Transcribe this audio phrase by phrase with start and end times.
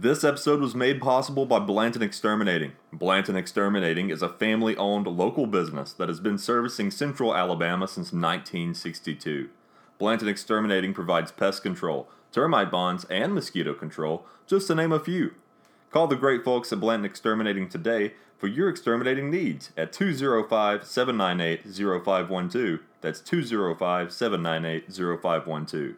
[0.00, 2.70] This episode was made possible by Blanton Exterminating.
[2.92, 8.12] Blanton Exterminating is a family owned local business that has been servicing central Alabama since
[8.12, 9.48] 1962.
[9.98, 15.34] Blanton Exterminating provides pest control, termite bonds, and mosquito control, just to name a few.
[15.90, 21.64] Call the great folks at Blanton Exterminating today for your exterminating needs at 205 798
[22.04, 22.78] 0512.
[23.00, 25.96] That's 205 798 0512.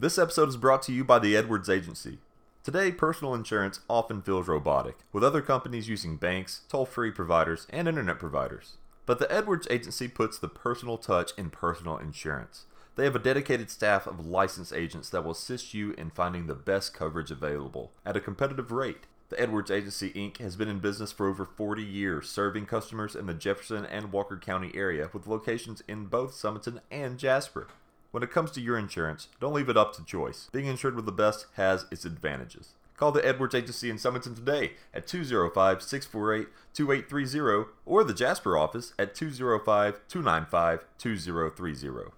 [0.00, 2.20] This episode is brought to you by the Edwards Agency.
[2.64, 7.86] Today, personal insurance often feels robotic, with other companies using banks, toll free providers, and
[7.86, 8.78] internet providers.
[9.04, 12.64] But the Edwards Agency puts the personal touch in personal insurance.
[12.96, 16.54] They have a dedicated staff of licensed agents that will assist you in finding the
[16.54, 19.04] best coverage available at a competitive rate.
[19.28, 20.38] The Edwards Agency Inc.
[20.38, 24.38] has been in business for over 40 years, serving customers in the Jefferson and Walker
[24.38, 27.68] County area with locations in both Sumiton and Jasper.
[28.10, 30.48] When it comes to your insurance, don't leave it up to choice.
[30.52, 32.74] Being insured with the best has its advantages.
[32.96, 38.92] Call the Edwards Agency in Sumiton today at 205 648 2830 or the Jasper office
[38.98, 42.10] at 205 295 2030.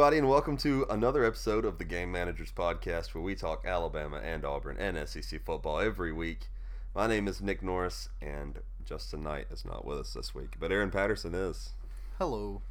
[0.00, 4.16] Everybody, and welcome to another episode of the Game Managers Podcast, where we talk Alabama
[4.16, 6.48] and Auburn and SEC football every week.
[6.94, 10.72] My name is Nick Norris, and Justin Knight is not with us this week, but
[10.72, 11.72] Aaron Patterson is.
[12.16, 12.62] Hello.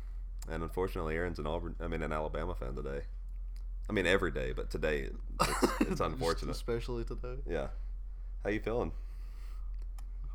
[0.50, 3.02] And unfortunately, Aaron's an Auburn, I mean, an Alabama fan today.
[3.88, 6.54] I mean, every day, but today it's, it's unfortunate.
[6.54, 7.36] Especially today.
[7.48, 7.68] Yeah.
[8.44, 8.92] How you feeling?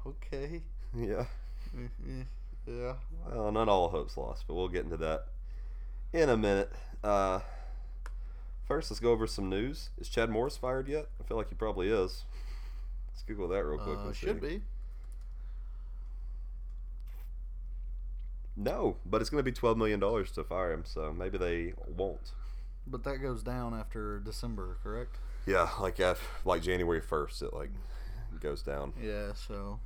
[0.06, 0.62] Okay.
[0.96, 1.24] Yeah.
[1.76, 2.26] Mhm.
[2.68, 2.92] Yeah.
[3.28, 5.26] Well, not all hope's lost, but we'll get into that
[6.14, 6.70] in a minute.
[7.02, 7.40] Uh,
[8.66, 9.90] first, let's go over some news.
[9.98, 11.08] Is Chad Morris fired yet?
[11.20, 12.24] I feel like he probably is.
[13.12, 13.98] Let's Google that real quick.
[13.98, 14.48] Uh, should see.
[14.48, 14.62] be.
[18.56, 21.74] No, but it's going to be twelve million dollars to fire him, so maybe they
[21.96, 22.30] won't.
[22.86, 25.16] But that goes down after December, correct?
[25.44, 27.70] Yeah, like af like January first, it like
[28.40, 28.92] goes down.
[29.02, 29.80] Yeah, so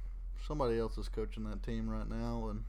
[0.47, 2.65] somebody else is coaching that team right now, and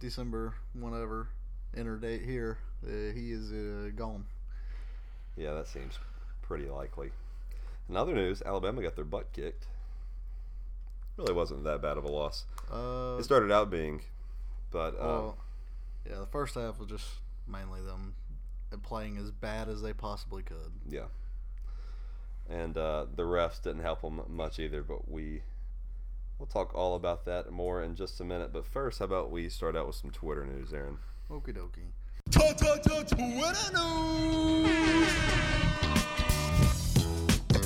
[0.00, 1.28] December, whatever,
[1.76, 4.24] enter date here, uh, he is uh, gone.
[5.36, 5.98] Yeah, that seems
[6.42, 7.10] pretty likely.
[7.88, 9.66] In other news, Alabama got their butt kicked.
[11.16, 12.44] Really wasn't that bad of a loss.
[12.72, 14.02] Uh, It started out being,
[14.70, 15.38] but uh, well,
[16.08, 17.06] yeah, the first half was just
[17.46, 18.14] mainly them
[18.82, 20.72] playing as bad as they possibly could.
[20.88, 21.06] Yeah.
[22.48, 25.42] And uh, the refs didn't help them much either, but we
[26.38, 28.52] we'll talk all about that more in just a minute.
[28.52, 30.98] But first, how about we start out with some Twitter news, Aaron?
[31.30, 31.92] Okie dokie.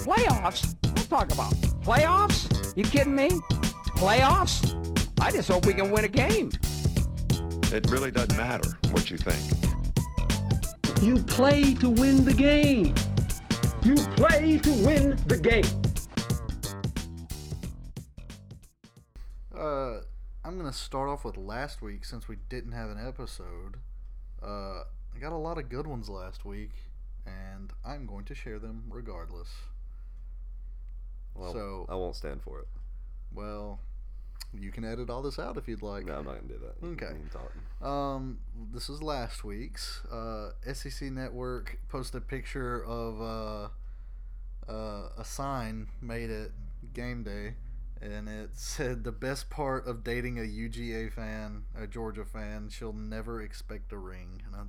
[0.02, 0.74] Playoffs?
[0.82, 1.52] Don't talk about
[1.84, 2.76] playoffs.
[2.76, 3.28] You kidding me?
[3.96, 4.74] Playoffs?
[5.20, 6.50] I just hope we can win a game.
[7.72, 9.40] It really doesn't matter what you think.
[11.00, 12.94] You play to win the game.
[13.84, 15.64] You play to win the game.
[19.56, 20.00] Uh,
[20.44, 23.76] I'm gonna start off with last week since we didn't have an episode.
[24.42, 24.82] Uh,
[25.14, 26.72] I got a lot of good ones last week,
[27.26, 29.48] and I'm going to share them regardless.
[31.34, 32.66] Well, So- I won't stand for it.
[33.32, 33.78] Well,
[34.52, 36.04] you can edit all this out if you'd like.
[36.06, 36.82] No, I'm not gonna do that.
[36.82, 37.16] You Okay.
[37.80, 38.40] Um,
[38.72, 40.04] this is last week's.
[40.06, 43.68] Uh, SEC Network posted a picture of uh,
[44.70, 46.50] uh, a sign made at
[46.92, 47.54] game day,
[48.02, 52.92] and it said, "The best part of dating a UGA fan, a Georgia fan, she'll
[52.92, 54.62] never expect a ring." And I,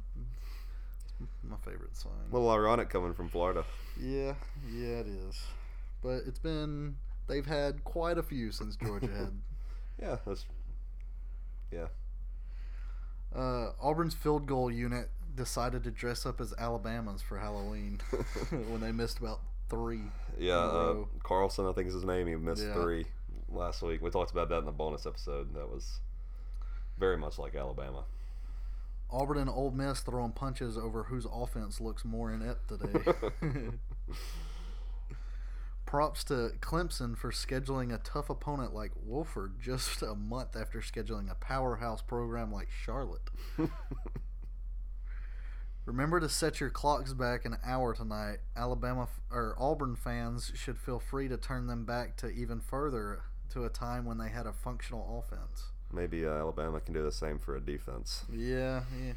[1.44, 2.12] my favorite sign.
[2.30, 3.64] A little ironic coming from Florida.
[4.00, 4.36] yeah,
[4.72, 5.42] yeah, it is.
[6.02, 6.96] But it's been
[7.28, 9.32] they've had quite a few since Georgia had
[10.02, 10.46] Yeah, that's.
[11.72, 11.88] Yeah.
[13.36, 18.00] Uh, Auburn's field goal unit decided to dress up as Alabama's for Halloween
[18.70, 20.04] when they missed about three.
[20.38, 20.96] Yeah, uh.
[21.24, 22.28] Carlson, I think is his name.
[22.28, 22.74] He missed Yeah.
[22.74, 23.06] three
[23.54, 24.02] last week.
[24.02, 26.00] We talked about that in the bonus episode, and that was
[27.00, 28.06] very much like Alabama.
[29.10, 33.00] Auburn and Ole Miss throwing punches over whose offense looks more inept today.
[35.86, 41.30] Props to Clemson for scheduling a tough opponent like Wofford just a month after scheduling
[41.30, 43.30] a powerhouse program like Charlotte.
[45.86, 48.38] Remember to set your clocks back an hour tonight.
[48.56, 53.24] Alabama f- or Auburn fans should feel free to turn them back to even further
[53.54, 55.70] to a time when they had a functional offense.
[55.92, 58.26] Maybe uh, Alabama can do the same for a defense.
[58.32, 59.14] Yeah, yeah.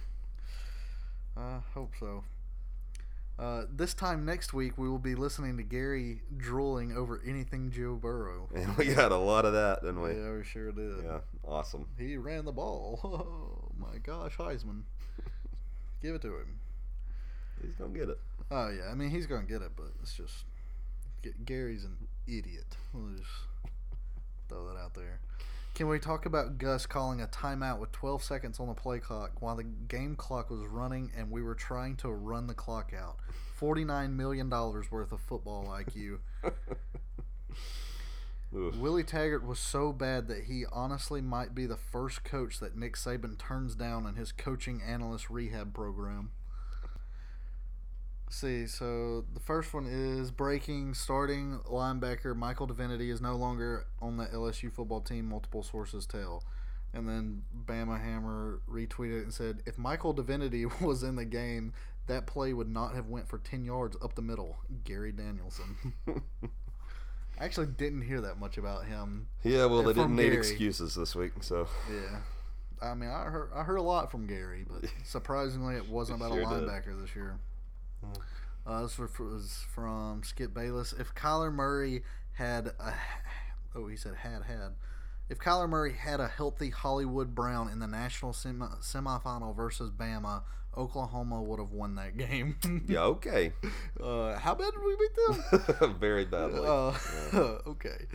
[1.36, 2.24] Uh, hope so.
[3.38, 7.94] Uh, this time next week, we will be listening to Gary drooling over anything Joe
[7.94, 8.48] Burrow.
[8.54, 10.12] And we got a lot of that, didn't we?
[10.12, 11.04] Yeah, we sure did.
[11.04, 11.86] Yeah, awesome.
[11.98, 13.00] He ran the ball.
[13.78, 14.82] Oh my gosh, Heisman.
[16.00, 16.58] Give it to him.
[17.62, 18.18] He's gonna get it.
[18.50, 20.44] Oh yeah, I mean he's gonna get it, but it's just
[21.44, 21.96] Gary's an
[22.26, 22.76] idiot.
[22.94, 23.28] We'll just
[24.48, 25.20] throw that out there.
[25.74, 29.42] Can we talk about Gus calling a timeout with 12 seconds on the play clock
[29.42, 33.16] while the game clock was running and we were trying to run the clock out?
[33.56, 36.18] 49 million dollars worth of football IQ.
[38.52, 42.94] Willie Taggart was so bad that he honestly might be the first coach that Nick
[42.96, 46.30] Saban turns down in his coaching analyst rehab program.
[48.28, 54.16] See, so the first one is breaking starting linebacker Michael Divinity is no longer on
[54.16, 56.42] the LSU football team, multiple sources tell.
[56.92, 61.72] And then Bama Hammer retweeted it and said, if Michael Divinity was in the game,
[62.08, 64.56] that play would not have went for 10 yards up the middle.
[64.84, 65.76] Gary Danielson.
[67.38, 69.28] I actually didn't hear that much about him.
[69.44, 72.18] Yeah, well, they didn't need excuses this week, so Yeah.
[72.82, 76.32] I mean, I heard I heard a lot from Gary, but surprisingly, it wasn't about
[76.32, 76.68] a Sure did.
[76.68, 77.38] linebacker this year.
[78.66, 80.92] Uh, this was was from Skip Bayless.
[80.92, 82.94] If Kyler Murray had a,
[83.74, 84.74] oh, he said had had,
[85.28, 90.42] if Kyler Murray had a healthy Hollywood Brown in the national semi, semifinal versus Bama,
[90.76, 92.56] Oklahoma would have won that game.
[92.88, 93.52] yeah, okay,
[94.02, 95.96] uh, how bad did we beat them?
[96.00, 96.66] very badly.
[96.66, 96.92] Uh,
[97.68, 98.06] okay,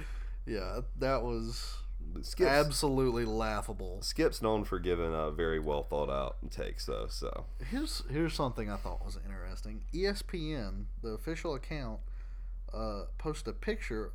[0.46, 1.78] yeah, that was
[2.24, 4.02] Skip's, absolutely laughable.
[4.02, 7.08] Skip's known for giving uh, very well thought out takes, though.
[7.10, 9.84] So Here's here's something I thought was interesting.
[9.94, 12.00] ESPN, the official account,
[12.74, 14.12] uh, posted a picture,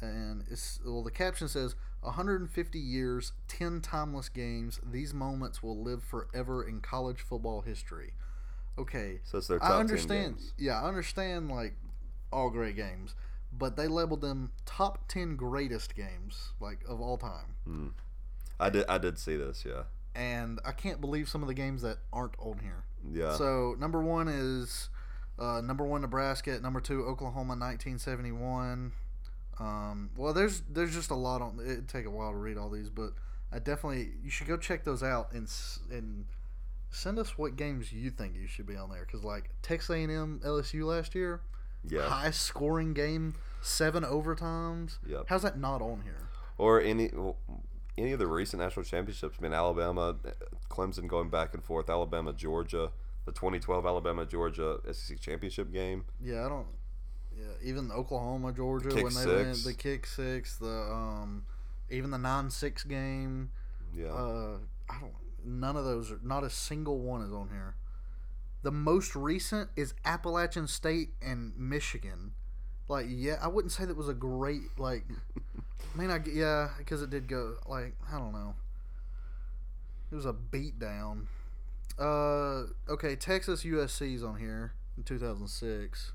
[0.00, 1.02] and it's well.
[1.02, 4.80] The caption says, "150 years, 10 timeless games.
[4.84, 8.14] These moments will live forever in college football history."
[8.78, 10.36] Okay, So it's their top I 10 understand.
[10.36, 10.52] games.
[10.56, 11.50] Yeah, I understand.
[11.50, 11.74] Like
[12.32, 13.14] all great games,
[13.52, 17.92] but they labeled them top 10 greatest games, like of all time.
[18.60, 19.64] I did I did see this.
[19.66, 19.82] Yeah,
[20.14, 22.84] And I can't believe some of the games that aren't on here.
[23.12, 23.36] yeah.
[23.36, 24.88] So number one is
[25.38, 26.58] uh, number one Nebraska.
[26.60, 28.92] Number two Oklahoma, 1971.
[29.60, 31.58] Um, well, there's there's just a lot on.
[31.62, 33.12] It'd take a while to read all these, but
[33.52, 35.50] I definitely you should go check those out and
[35.90, 36.26] and
[36.90, 39.04] send us what games you think you should be on there.
[39.04, 41.40] Because like Texas A&M LSU last year,
[41.86, 42.08] yeah.
[42.08, 44.98] high scoring game, seven overtimes.
[45.06, 45.24] Yep.
[45.28, 46.28] How's that not on here?
[46.56, 47.10] Or any
[47.96, 49.36] any of the recent national championships.
[49.38, 50.16] I mean, Alabama,
[50.70, 51.90] Clemson going back and forth.
[51.90, 52.90] Alabama, Georgia.
[53.26, 56.06] The 2012 Alabama Georgia SEC championship game.
[56.18, 56.66] Yeah, I don't.
[57.38, 61.44] Yeah, even Oklahoma, Georgia, Kick when they went the kick six, the um,
[61.90, 63.50] even the nine six game.
[63.94, 64.06] Yeah.
[64.06, 64.58] Uh,
[64.88, 65.12] I don't.
[65.44, 66.20] None of those are.
[66.22, 67.74] Not a single one is on here.
[68.62, 72.32] The most recent is Appalachian State and Michigan.
[72.88, 75.04] Like, yeah, I wouldn't say that was a great like.
[75.94, 78.54] I mean, I yeah, because it did go like I don't know.
[80.10, 81.26] It was a beatdown.
[81.98, 86.12] Uh, okay, Texas USC's on here in 2006.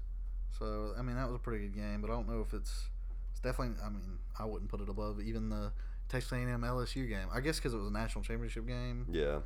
[0.58, 2.86] So I mean that was a pretty good game, but I don't know if it's
[3.32, 3.76] it's definitely.
[3.84, 5.72] I mean I wouldn't put it above even the
[6.10, 7.28] Texas A&M LSU game.
[7.34, 9.08] I guess because it was a national championship game.
[9.12, 9.40] yeah.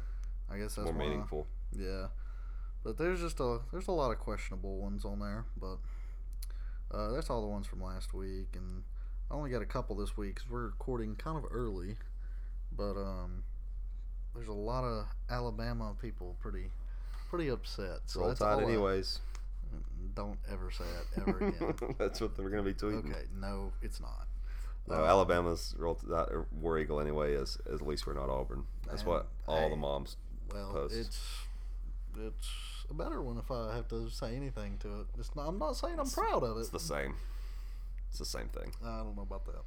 [0.49, 0.99] I guess that's More why.
[1.09, 1.45] meaningful.
[1.77, 2.07] Yeah,
[2.87, 5.77] but there's just a there's a lot of questionable ones on there, but
[6.95, 8.83] uh, that's all the ones from last week, and
[9.29, 11.97] I only got a couple this week because we're recording kind of early,
[12.75, 13.44] but um,
[14.33, 16.71] there's a lot of Alabama people pretty
[17.29, 17.99] pretty upset.
[18.06, 19.19] So Roll that's Tide, all I- anyways.
[20.15, 21.95] don't ever say that ever again.
[21.97, 23.09] That's what they're going to be tweeting.
[23.11, 24.27] okay, no, it's not.
[24.87, 27.33] No, Um, Alabama's Roll Tide, or War Eagle anyway.
[27.33, 28.63] Is, is at least we're not Auburn.
[28.87, 30.15] That's And, what all the hey, moms
[30.53, 30.95] Well, post.
[30.95, 31.19] it's
[32.17, 32.47] it's
[32.89, 35.07] a better one if I have to say anything to it.
[35.19, 36.61] It's not, I'm not saying I'm proud of it.
[36.61, 37.15] It's the same.
[38.09, 38.71] It's the same thing.
[38.83, 39.63] I don't know about that.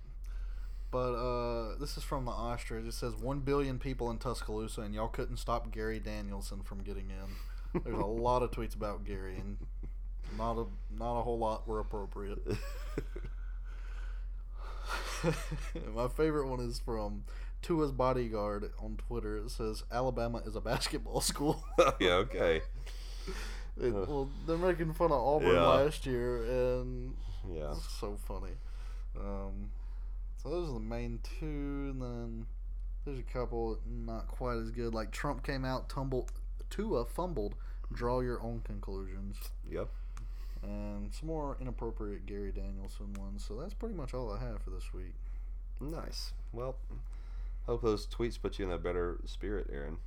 [0.90, 2.84] But uh, this is from the ostrich.
[2.86, 7.10] It says one billion people in Tuscaloosa, and y'all couldn't stop Gary Danielson from getting
[7.10, 7.82] in.
[7.84, 9.58] There's a lot of tweets about Gary, and
[10.36, 12.38] not a not a whole lot were appropriate.
[15.94, 17.24] My favorite one is from
[17.62, 19.36] Tua's bodyguard on Twitter.
[19.36, 21.64] It says Alabama is a basketball school.
[22.00, 22.14] yeah.
[22.14, 22.62] Okay.
[23.76, 25.66] It- well, they're making fun of Auburn Yeah.
[25.66, 27.16] last year, and
[27.48, 27.72] Yeah.
[27.72, 28.52] it's so funny.
[29.18, 29.70] Um,
[30.36, 32.46] so those are the main two, and then
[33.04, 34.92] there's a couple not quite as good.
[34.94, 36.30] Like Trump came out, tumbled,
[36.68, 37.54] Tua fumbled.
[37.92, 39.88] Draw your own conclusions, Yep.
[40.62, 43.44] and some more inappropriate Gary Danielson ones.
[43.44, 45.14] So that's pretty much all I have for this week.
[45.80, 46.32] Nice.
[46.52, 46.76] Well,
[47.66, 49.98] hope those tweets put you in a better spirit, Aaron.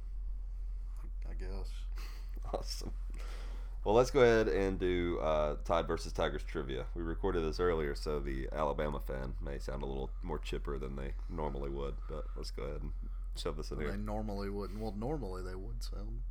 [1.30, 1.72] I guess.
[2.52, 2.92] Awesome.
[3.84, 6.86] Well, let's go ahead and do uh, Tide versus Tigers trivia.
[6.96, 10.96] We recorded this earlier, so the Alabama fan may sound a little more chipper than
[10.96, 11.96] they normally would.
[12.08, 12.92] But let's go ahead and
[13.36, 13.92] shove this in They here.
[13.92, 14.80] They normally wouldn't.
[14.80, 16.22] Well, normally they would sound.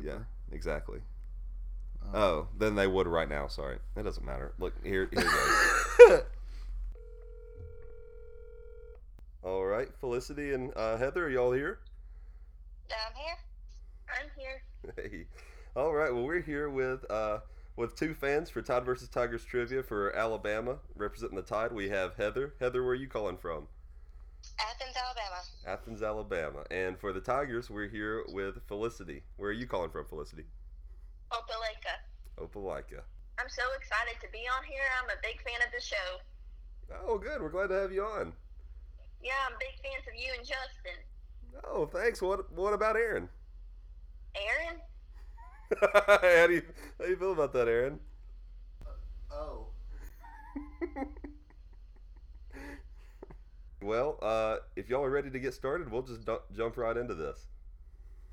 [0.00, 0.18] Yeah,
[0.52, 1.00] exactly.
[2.14, 3.48] Uh, Oh, then they would right now.
[3.48, 4.52] Sorry, it doesn't matter.
[4.60, 5.08] Look here.
[5.12, 5.24] Here
[6.08, 6.20] goes.
[9.42, 11.80] all right, Felicity and uh, Heather, are y'all here?
[12.88, 13.36] Down here?
[14.08, 14.62] I'm here.
[14.96, 15.26] Hey.
[15.76, 16.12] All right.
[16.12, 17.38] Well, we're here with uh,
[17.76, 21.72] with two fans for Tide versus Tigers trivia for Alabama, representing the Tide.
[21.72, 22.54] We have Heather.
[22.60, 23.68] Heather, where are you calling from?
[24.58, 25.42] Athens, Alabama.
[25.66, 26.64] Athens, Alabama.
[26.70, 29.22] And for the Tigers, we're here with Felicity.
[29.36, 30.44] Where are you calling from, Felicity?
[31.30, 31.96] Opelika.
[32.38, 33.02] Opelika.
[33.38, 34.82] I'm so excited to be on here.
[35.00, 36.96] I'm a big fan of the show.
[37.06, 37.40] Oh, good.
[37.40, 38.32] We're glad to have you on.
[39.22, 40.98] Yeah, I'm big fans of you and Justin.
[41.64, 42.20] Oh, thanks.
[42.20, 43.28] What What about Aaron?
[44.34, 44.80] Aaron?
[46.40, 46.62] how do you
[46.98, 47.98] How do you feel about that, Aaron?
[49.30, 49.66] Oh.
[53.82, 57.14] Well, uh, if y'all are ready to get started, we'll just du- jump right into
[57.14, 57.46] this.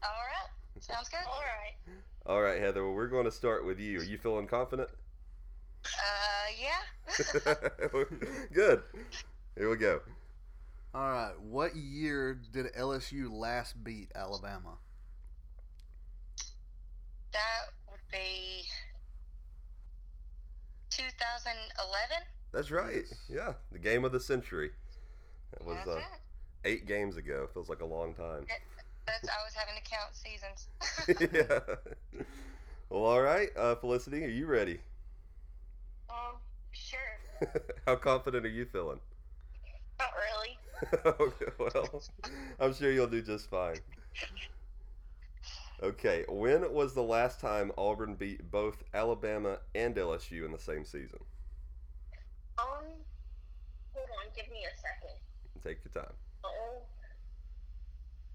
[0.04, 0.84] All right.
[0.84, 1.20] Sounds good.
[1.28, 1.96] All right.
[2.26, 2.86] All right, Heather.
[2.86, 4.00] Well, we're going to start with you.
[4.00, 4.90] Are you feeling confident?
[5.86, 7.54] Uh, yeah.
[8.54, 8.84] Good.
[9.58, 10.02] Here we go.
[10.94, 11.34] All right.
[11.42, 14.78] What year did LSU last beat Alabama?
[17.34, 18.66] That would be
[20.90, 22.26] 2011.
[22.52, 23.04] That's right.
[23.30, 24.72] Yeah, the game of the century.
[25.52, 26.02] That was uh,
[26.66, 27.48] eight games ago.
[27.54, 28.46] Feels like a long time.
[29.06, 30.68] That's I was having to count seasons.
[31.34, 31.76] yeah.
[32.90, 34.80] Well, all right, uh, Felicity, are you ready?
[36.10, 36.38] um,
[36.72, 37.00] sure.
[37.86, 39.00] How confident are you feeling?
[40.00, 41.26] Not really.
[41.28, 42.04] okay, well,
[42.60, 43.80] I'm sure you'll do just fine.
[45.82, 50.84] Okay, when was the last time Auburn beat both Alabama and LSU in the same
[50.84, 51.20] season?
[52.58, 52.66] Um,
[53.94, 54.28] hold on.
[54.36, 55.16] Give me a second.
[55.64, 56.14] Take your time.
[56.44, 56.82] Oh,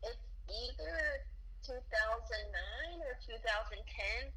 [0.03, 0.17] it's
[0.49, 1.27] either
[1.67, 4.33] 2009 or 2010.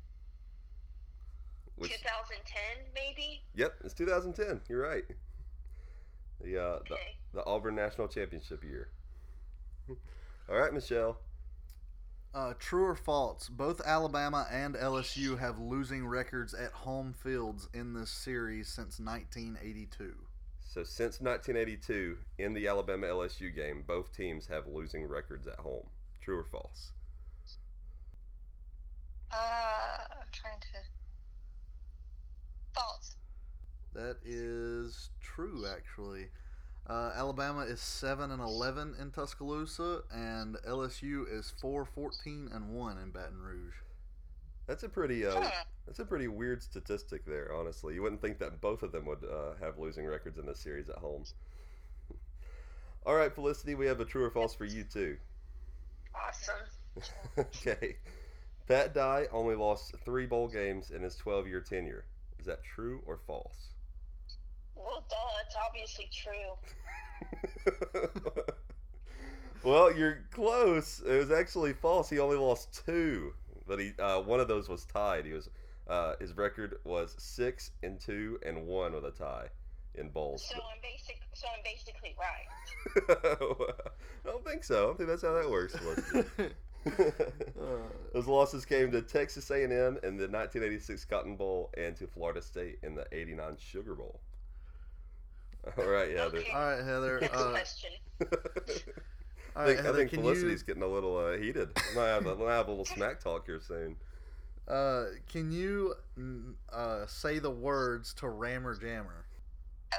[1.78, 2.62] Which, 2010,
[2.94, 3.42] maybe.
[3.56, 4.62] yep, it's 2010.
[4.68, 5.06] You're right.
[6.44, 6.98] The, uh, the
[7.34, 8.90] the Auburn National Championship year.
[10.50, 11.20] All right, Michelle.
[12.34, 13.50] Uh, true or false?
[13.50, 20.13] Both Alabama and LSU have losing records at home fields in this series since 1982.
[20.62, 25.88] So since 1982, in the Alabama LSU game, both teams have losing records at home.
[26.22, 26.91] True or false?
[29.31, 29.38] Uh,
[30.12, 30.67] I'm trying to.
[32.75, 33.15] False.
[33.93, 36.27] That is true, actually.
[36.89, 42.98] Uh, Alabama is seven and eleven in Tuscaloosa, and LSU is four fourteen and one
[42.98, 43.75] in Baton Rouge.
[44.67, 45.50] That's a pretty uh,
[45.86, 47.53] that's a pretty weird statistic there.
[47.53, 50.60] Honestly, you wouldn't think that both of them would uh, have losing records in this
[50.60, 51.25] series at home.
[53.06, 55.17] All right, Felicity, we have a true or false for you too.
[56.15, 57.06] Awesome.
[57.38, 57.98] okay,
[58.67, 62.03] Pat Dye only lost three bowl games in his 12-year tenure.
[62.39, 63.70] Is that true or false?
[64.77, 65.15] Well, duh,
[65.46, 66.55] it's obviously true.
[69.63, 71.01] well, you're close.
[71.05, 72.10] It was actually false.
[72.10, 73.34] He only lost two,
[73.67, 75.25] but he uh, one of those was tied.
[75.25, 75.50] He was
[75.88, 79.50] uh, his record was six and two and one with a tie
[79.96, 80.46] in bowls.
[80.48, 81.22] So I'm basic.
[81.34, 82.48] So I'm basically right.
[84.25, 84.75] I don't think so.
[84.75, 85.75] I don't think that's how that works.
[88.13, 92.79] Those losses came to Texas A&M in the 1986 Cotton Bowl and to Florida State
[92.84, 94.19] in the 89 Sugar Bowl.
[95.78, 96.38] All right, Heather.
[96.38, 96.52] Okay.
[96.54, 97.20] All right, Heather.
[97.22, 97.90] Next Uh, question.
[98.22, 98.28] all
[99.56, 101.70] I right, think, I think Felicity's you getting a little uh, heated.
[101.96, 103.96] Might have, a, might have a little smack talk here soon.
[104.68, 109.26] uh, can you mm, uh, say the words to Rammer Jammer?
[109.92, 109.96] Uh,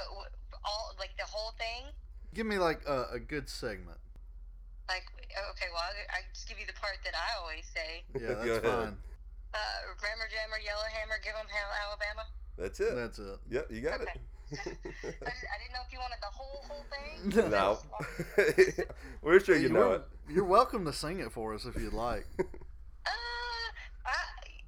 [0.65, 1.91] all like the whole thing.
[2.33, 3.97] Give me like a, a good segment.
[4.87, 5.05] Like
[5.51, 8.03] okay, well I, I just give you the part that I always say.
[8.13, 8.63] Yeah, Go that's ahead.
[8.63, 8.97] fine.
[9.53, 9.57] Uh,
[10.03, 12.27] Rammer Jammer, Yellowhammer, give 'em hell, Alabama.
[12.57, 12.95] That's it.
[12.95, 13.39] That's it.
[13.49, 14.11] Yep, you got Okay.
[14.15, 14.21] it.
[14.51, 17.49] I, just, I didn't know if you wanted the whole whole thing.
[17.51, 17.79] no.
[19.21, 20.03] We're sure you You're- know it.
[20.29, 22.25] You're welcome to sing it for us if you'd like.
[23.05, 24.11] Uh, I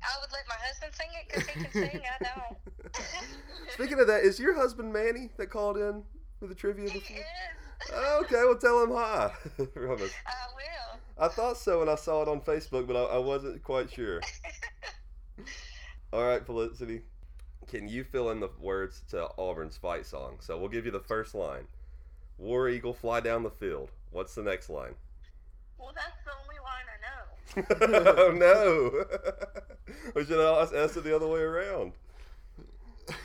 [0.04, 2.02] I would let my husband sing it because he can sing.
[2.20, 2.94] I don't.
[3.74, 6.04] Speaking of that, is your husband Manny that called in
[6.40, 7.18] for the trivia he before?
[7.18, 7.92] is.
[8.26, 9.32] Okay, well tell him hi.
[9.74, 10.12] Promise.
[10.26, 11.26] I will.
[11.26, 14.22] I thought so when I saw it on Facebook, but I, I wasn't quite sure.
[16.14, 17.02] All right, Felicity,
[17.68, 20.38] can you fill in the words to Auburn's fight song?
[20.40, 21.68] So we'll give you the first line.
[22.38, 23.92] War Eagle, fly down the field.
[24.12, 24.96] What's the next line?
[25.78, 28.06] Well, that's the only line I know.
[28.18, 30.12] oh no!
[30.16, 31.94] we should have asked it the other way around.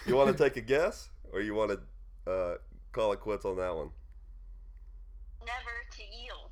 [0.06, 2.56] You want to take a guess, or you want to uh,
[2.92, 3.90] call it quits on that one?
[5.40, 6.50] Never to yield.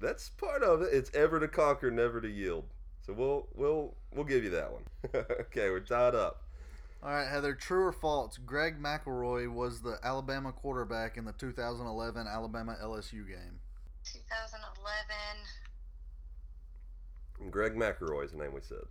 [0.00, 0.88] That's part of it.
[0.92, 2.64] It's ever to conquer, never to yield.
[3.06, 4.82] So we'll we'll we'll give you that one.
[5.14, 6.42] okay, we're tied up.
[7.02, 7.54] All right, Heather.
[7.54, 8.36] True or false?
[8.36, 13.58] Greg McElroy was the Alabama quarterback in the 2011 Alabama LSU game.
[14.04, 14.60] 2011.
[17.40, 18.84] And Greg McElroy is the name we said.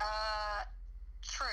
[0.00, 0.64] Uh,
[1.20, 1.46] true.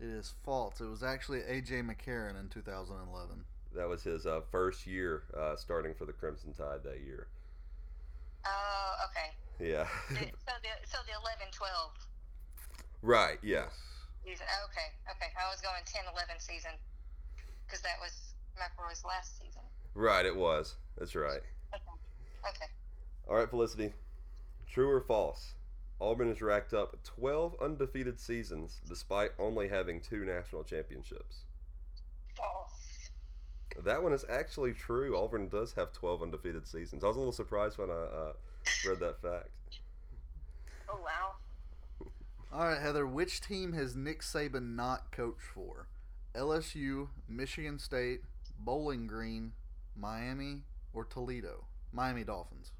[0.00, 0.80] It is false.
[0.80, 3.44] It was actually AJ McCarron in 2011.
[3.76, 7.28] That was his uh, first year uh, starting for the Crimson Tide that year.
[8.44, 9.70] Oh, okay.
[9.70, 9.86] Yeah.
[10.08, 11.46] So the so the 11,
[13.02, 13.38] 12 right.
[13.42, 14.46] Season.
[14.70, 15.30] Okay, okay.
[15.34, 16.70] I was going 10, 11 season
[17.66, 19.62] because that was McElroy's last season.
[19.94, 20.24] Right.
[20.24, 20.76] It was.
[20.96, 21.42] That's right.
[21.74, 22.48] Okay.
[22.48, 22.70] Okay.
[23.28, 23.92] All right, Felicity.
[24.70, 25.54] True or false?
[26.00, 31.44] Auburn has racked up 12 undefeated seasons despite only having two national championships.
[32.36, 33.10] False.
[33.84, 35.16] That one is actually true.
[35.16, 37.04] Auburn does have 12 undefeated seasons.
[37.04, 38.32] I was a little surprised when I uh,
[38.86, 39.48] read that fact.
[40.88, 41.32] Oh wow.
[42.54, 43.06] All right, Heather.
[43.06, 45.88] Which team has Nick Saban not coached for?
[46.34, 48.20] LSU, Michigan State,
[48.58, 49.52] Bowling Green,
[49.96, 51.64] Miami, or Toledo?
[51.92, 52.72] Miami Dolphins,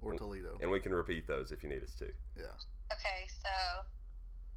[0.00, 0.56] or Toledo.
[0.62, 2.06] And we can repeat those if you need us to.
[2.36, 2.44] Yeah.
[2.90, 3.84] Okay, so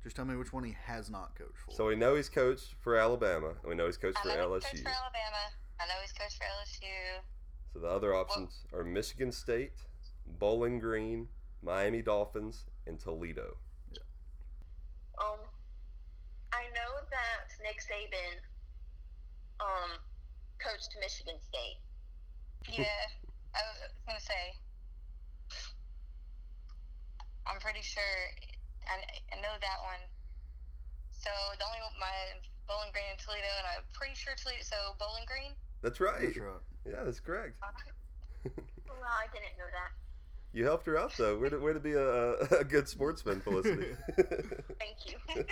[0.03, 1.71] Just tell me which one he has not coached for.
[1.71, 4.53] So we know he's coached for Alabama, and we know he's coached I for know
[4.53, 5.51] he's coached for Alabama.
[5.81, 7.21] I know he's coached for LSU.
[7.73, 9.73] So the other options are Michigan State,
[10.39, 11.27] Bowling Green,
[11.61, 13.57] Miami Dolphins, and Toledo.
[15.19, 15.39] Um,
[16.51, 18.37] I know that Nick Saban,
[19.57, 19.97] um,
[20.61, 21.81] coached Michigan State.
[22.69, 23.01] Yeah,
[23.57, 24.53] I was gonna say.
[27.49, 28.15] I'm pretty sure.
[28.85, 29.01] I,
[29.33, 30.01] I know that one.
[31.09, 32.37] So the only my
[32.69, 34.61] Bowling Green and Toledo, and I'm pretty sure Toledo.
[34.61, 35.57] So Bowling Green.
[35.81, 36.21] That's right.
[36.21, 36.61] That's right.
[36.85, 37.57] Yeah, that's correct.
[38.85, 39.89] Well, I didn't know that.
[40.55, 41.37] You helped her out though.
[41.37, 43.87] Way to, to be a, a good sportsman, Felicity.
[44.79, 45.43] Thank you.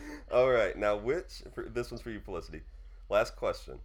[0.32, 2.62] All right, now which for, this one's for you, Felicity.
[3.10, 3.80] Last question: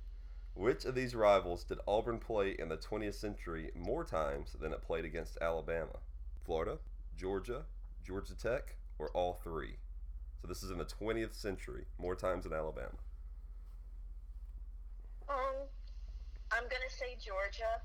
[0.54, 4.82] Which of these rivals did Auburn play in the 20th century more times than it
[4.82, 6.00] played against Alabama?
[6.46, 6.78] Florida,
[7.18, 7.64] Georgia,
[8.08, 9.76] Georgia Tech, or all three?
[10.42, 12.96] So this is in the 20th century, more times than Alabama.
[15.28, 15.68] um,
[16.50, 17.82] I'm gonna say Georgia.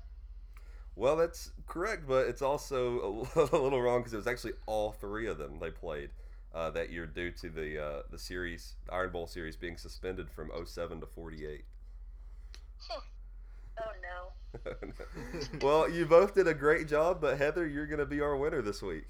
[0.95, 4.91] Well, that's correct, but it's also a, a little wrong because it was actually all
[4.91, 6.09] three of them they played
[6.53, 10.51] uh, that year due to the uh, the series, Iron Bowl series, being suspended from
[10.65, 11.63] 07 to 48.
[13.79, 14.91] Oh no.
[15.61, 18.61] well, you both did a great job, but Heather, you're going to be our winner
[18.61, 19.05] this week.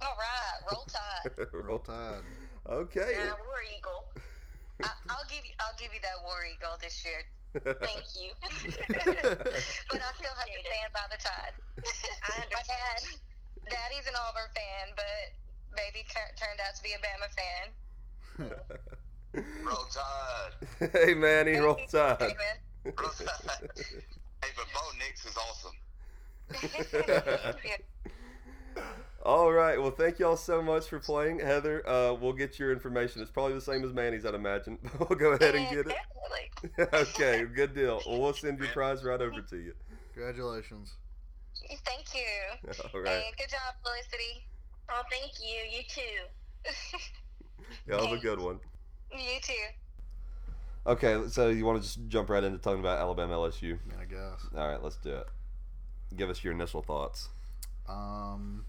[0.00, 1.46] All right, roll tide.
[1.52, 2.22] Roll Tide.
[2.68, 3.12] Okay.
[3.12, 4.04] Yeah, War Eagle.
[4.82, 5.52] I, I'll give you.
[5.60, 7.24] I'll give you that War Eagle this year.
[7.54, 8.30] Thank you.
[8.42, 11.54] but I still have to stand by the tide.
[12.22, 13.00] I My dad,
[13.64, 15.32] Daddy's an Auburn fan, but
[15.76, 17.72] baby tur- turned out to be a Bama fan.
[19.64, 20.90] Roll Tide.
[21.06, 22.16] hey, Manny, roll tide.
[22.20, 22.94] Hey, man.
[22.98, 23.70] Roll Tide.
[24.42, 25.76] hey, but Bo Nix is awesome.
[28.76, 28.84] Yeah.
[29.24, 29.80] All right.
[29.80, 31.86] Well, thank y'all so much for playing, Heather.
[31.88, 33.20] Uh, we'll get your information.
[33.20, 34.78] It's probably the same as Manny's, I'd imagine.
[34.98, 35.96] we'll go ahead and get it.
[36.92, 38.00] Okay, good deal.
[38.04, 39.74] Well, we'll send your prize right over to you.
[40.12, 40.94] Congratulations.
[41.84, 42.72] Thank you.
[42.94, 43.12] All right.
[43.12, 44.44] And good job, Felicity.
[44.90, 45.78] Oh, thank you.
[45.78, 47.70] You too.
[47.86, 48.58] Y'all have a good one.
[49.12, 49.52] you too.
[50.86, 53.78] Okay, so you want to just jump right into talking about Alabama LSU?
[54.00, 54.46] I guess.
[54.56, 55.26] All right, let's do it.
[56.16, 57.28] Give us your initial thoughts.
[57.88, 58.64] Um,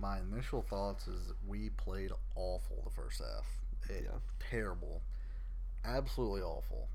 [0.00, 3.46] my initial thoughts is we played awful the first half.
[3.94, 4.18] It, Yeah.
[4.50, 5.02] Terrible.
[5.84, 6.88] Absolutely awful.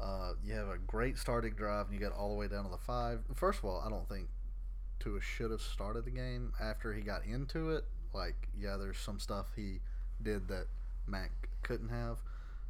[0.00, 2.70] Uh, you have a great starting drive and you get all the way down to
[2.70, 3.20] the five.
[3.34, 4.28] First of all, I don't think
[4.98, 7.84] Tua should have started the game after he got into it.
[8.12, 9.80] Like, yeah, there's some stuff he
[10.22, 10.66] did that
[11.06, 11.30] Mac
[11.62, 12.18] couldn't have,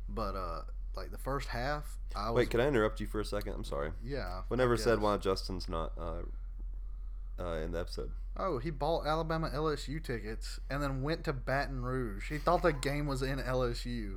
[0.08, 0.62] but uh,
[0.96, 3.54] like the first half, I was Wait, can I interrupt you for a second?
[3.54, 3.92] I'm sorry.
[4.04, 4.42] yeah.
[4.48, 6.22] We never said why Justin's not uh,
[7.42, 8.10] uh, in the episode.
[8.36, 12.28] Oh, he bought Alabama LSU tickets and then went to Baton Rouge.
[12.28, 14.16] He thought the game was in LSU.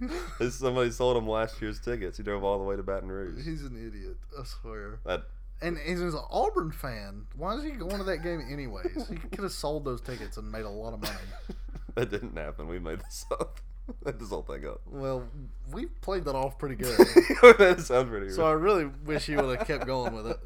[0.50, 2.16] Somebody sold him last year's tickets.
[2.16, 3.44] He drove all the way to Baton Rouge.
[3.44, 5.00] He's an idiot, I swear.
[5.04, 5.24] That
[5.60, 7.26] And he's an Auburn fan.
[7.36, 9.08] Why is he going to that game anyways?
[9.08, 11.14] He could have sold those tickets and made a lot of money.
[11.96, 12.68] that didn't happen.
[12.68, 13.60] We made this up.
[14.04, 14.80] this whole thing up.
[14.86, 15.28] Well,
[15.72, 16.96] we played that off pretty good.
[17.58, 18.30] that sounds pretty.
[18.30, 20.38] So I really wish he would have kept going with it.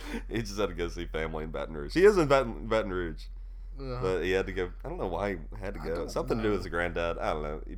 [0.30, 1.94] he just had to go see family in Baton Rouge.
[1.94, 3.24] He is in Baton, Baton Rouge,
[3.80, 4.70] Uh, but he had to go.
[4.84, 6.06] I don't know why he had to go.
[6.08, 6.64] Something to do with know.
[6.64, 7.18] his granddad.
[7.18, 7.60] I don't know.
[7.66, 7.76] He,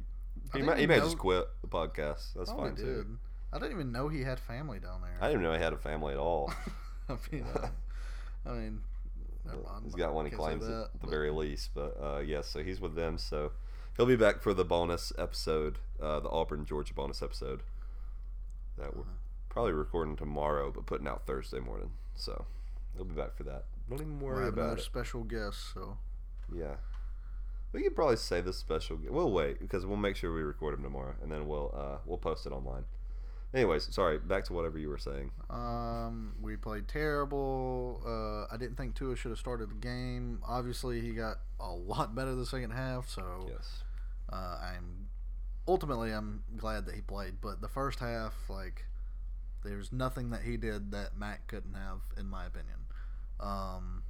[0.59, 2.35] he, might, he may just quit the podcast.
[2.37, 3.19] That's probably fine too.
[3.53, 5.17] I didn't even know he had family down there.
[5.21, 6.53] I didn't even know he had a family at all.
[7.09, 7.69] I mean, uh,
[8.47, 8.81] I mean,
[9.45, 9.85] never mind.
[9.85, 11.71] He's got one he claims that, at the but- very least.
[11.75, 13.19] But uh, yes, so he's with them.
[13.19, 13.53] So
[13.97, 17.63] he'll be back for the bonus episode, uh, the Auburn Georgia bonus episode.
[18.79, 19.11] That we're Uh-huh.
[19.51, 21.91] Probably recording tomorrow, but putting out Thursday morning.
[22.15, 22.47] So
[22.97, 23.65] he'll be back for that.
[23.89, 24.85] Don't even We'll have about another it.
[24.85, 25.59] special guest.
[25.75, 25.99] So
[26.53, 26.77] Yeah.
[27.73, 28.99] We could probably say this special.
[29.09, 32.19] We'll wait because we'll make sure we record him tomorrow, and then we'll uh, we'll
[32.19, 32.83] post it online.
[33.55, 34.19] Anyways, sorry.
[34.19, 35.31] Back to whatever you were saying.
[35.51, 38.01] Um, we played terrible.
[38.05, 40.41] Uh, I didn't think Tua should have started the game.
[40.45, 43.09] Obviously, he got a lot better the second half.
[43.09, 43.85] So Yes.
[44.33, 45.09] uh, I'm
[45.69, 47.41] ultimately I'm glad that he played.
[47.41, 48.85] But the first half, like,
[49.63, 52.77] there's nothing that he did that Mac couldn't have, in my opinion.
[53.39, 54.03] Um,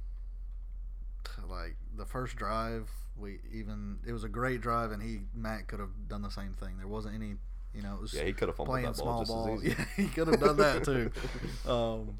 [1.49, 5.79] like the first drive, we even it was a great drive, and he Mac could
[5.79, 6.77] have done the same thing.
[6.77, 7.35] There wasn't any.
[7.73, 9.53] You know, it was Yeah, he could have playing that ball small just ball.
[9.55, 9.75] as easy.
[9.77, 11.09] Yeah, he could have done that too.
[11.65, 12.17] Um,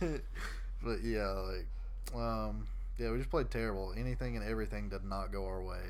[0.84, 1.66] but yeah, like,
[2.14, 2.66] um,
[2.98, 3.94] yeah, we just played terrible.
[3.96, 5.80] Anything and everything did not go our way.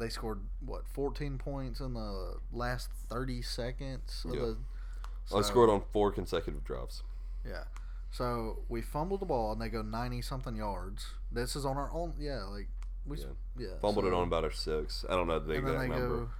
[0.00, 4.24] They scored what 14 points in the last 30 seconds.
[4.24, 4.40] Of Yeah.
[4.40, 7.02] the, I scored on four consecutive drives.
[7.46, 7.64] Yeah.
[8.10, 11.06] So we fumbled the ball and they go 90 something yards.
[11.30, 12.14] This is on our own.
[12.18, 12.68] Yeah, like
[13.06, 13.26] we Yeah.
[13.56, 13.78] yeah.
[13.80, 15.04] Fumbled it on about a six.
[15.08, 16.08] I don't know the exact they number.
[16.24, 16.30] go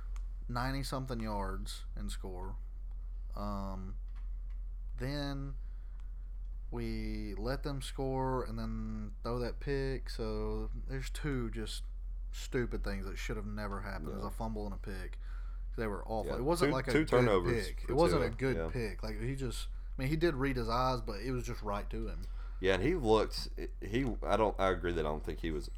[0.49, 2.57] 90 something yards and score.
[3.37, 3.95] Um,
[4.99, 5.55] then
[6.71, 10.09] we let them score and then throw that pick.
[10.11, 11.83] So there's two just
[12.33, 14.09] stupid things that should have never happened.
[14.09, 14.29] There's Yeah.
[14.29, 15.19] a fumble and a pick.
[15.77, 16.33] They were awful.
[16.33, 17.85] Yeah, it wasn't two- like a two good turnovers pick.
[17.89, 18.69] It wasn't a good yeah.
[18.73, 19.03] pick.
[19.03, 21.89] Like he just, I mean, he did read his eyes, but it was just right
[21.91, 22.23] to him.
[22.61, 23.49] Yeah, and he looked.
[23.81, 24.05] He.
[24.27, 24.55] I don't.
[24.61, 25.71] I agree that I don't think he was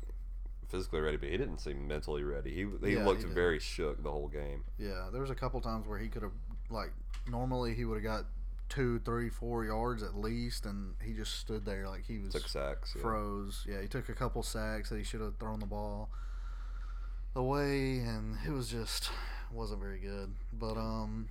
[0.69, 2.51] physically ready, but he didn't seem mentally ready.
[2.51, 2.67] He.
[2.89, 4.65] He Yeah, looked he very shook the whole game.
[4.79, 6.33] Yeah, there was a couple times where he could have
[6.71, 6.93] like
[7.29, 8.25] normally he would have got
[8.69, 12.49] two, three, four yards at least, and he just stood there like he was Took
[12.49, 12.95] sacks.
[12.97, 13.03] Yeah.
[13.03, 13.65] froze.
[13.69, 16.09] Yeah, he took a couple sacks that he should have thrown the ball
[17.35, 19.11] away, and it was just
[19.53, 20.35] wasn't very good.
[20.53, 21.29] But um,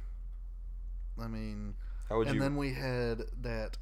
[1.22, 1.76] I mean,
[2.10, 2.42] How would and you?
[2.42, 3.78] then we had that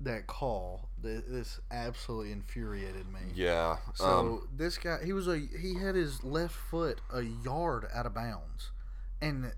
[0.00, 0.88] that call.
[1.02, 3.20] Th- This absolutely infuriated me.
[3.34, 3.76] yeah.
[3.94, 8.06] So um, this guy, he was a he had his left foot a yard out
[8.06, 8.70] of bounds,
[9.20, 9.52] and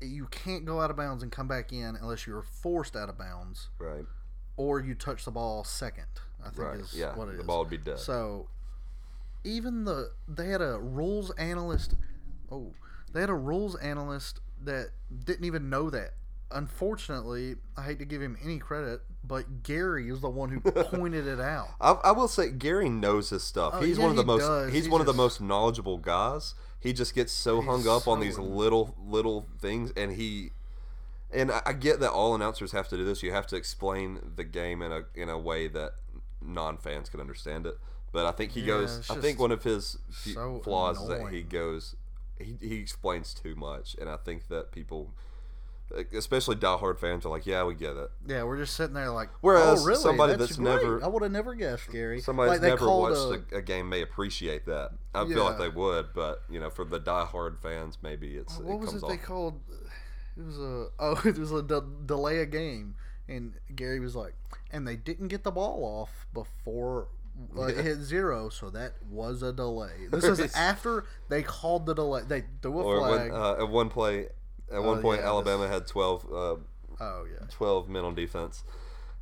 [0.00, 3.16] you can't go out of bounds and come back in unless you're forced out of
[3.16, 4.04] bounds right.
[4.56, 6.06] or you touch the ball second.
[6.44, 6.80] I think Right.
[6.80, 7.14] is Yeah.
[7.14, 7.38] what it is.
[7.38, 8.00] the ball would be dead.
[8.00, 8.48] So
[9.44, 11.94] even the they had a rules analyst.
[12.50, 12.72] Oh,
[13.12, 14.90] they had a rules analyst that
[15.24, 16.14] didn't even know that.
[16.50, 21.26] Unfortunately, I hate to give him any credit, but Gary is the one who pointed
[21.26, 21.68] it out.
[21.80, 23.72] I, I will say Gary knows his stuff.
[23.76, 24.40] Oh, he's yeah, one of the he most.
[24.40, 24.72] does.
[24.72, 26.54] He's He one of the most knowledgeable guys.
[26.78, 30.50] He just gets so hung up on these little little things, and he.
[31.30, 33.22] And I I get that all announcers have to do this.
[33.22, 35.92] You have to explain the game in a in a way that
[36.42, 37.78] non fans can understand it.
[38.12, 39.10] But I think he Yeah, goes.
[39.10, 41.96] I think one of his so flaws is that he goes.
[42.38, 45.14] He, he explains too much, and I think that people,
[46.12, 49.28] especially diehard fans, are like, "Yeah, we get it." Yeah, we're just sitting there like.
[49.32, 50.00] Oh, Whereas oh, really?
[50.00, 52.20] somebody that's, that's never- I would have never guessed, Gary.
[52.20, 54.90] Somebody like, that's never watched a- a, game may appreciate that.
[55.14, 58.74] I feel like they would, but you know, for the diehard fans, maybe it's what
[58.74, 59.08] it was it off.
[59.10, 59.60] they called?
[60.36, 62.96] It was a oh, it was a de- delay a game,
[63.28, 64.34] and Gary was like,
[64.70, 67.08] and they didn't get the ball off before.
[67.56, 69.92] It hit zero, so that was a delay.
[70.10, 72.22] This is after they called the delay.
[72.26, 73.30] They threw a or flag.
[73.32, 74.28] when, uh, at one play,
[74.72, 76.60] at one Oh, point, yeah, Alabama had 12, uh, oh
[77.00, 78.64] yeah, 12 men on defense,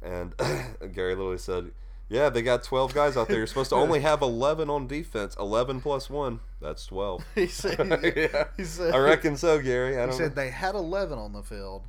[0.02, 0.34] and
[0.92, 1.72] Gary literally said,
[2.08, 3.38] "Yeah, they got twelve guys out there.
[3.38, 5.36] You're supposed to only have eleven on defense.
[5.38, 7.24] Eleven plus one, that's 12.
[7.34, 7.78] he said.
[8.16, 8.94] yeah, He said.
[8.94, 9.98] I reckon so, Gary.
[9.98, 10.42] I He said know.
[10.42, 11.84] they had 11 on the field.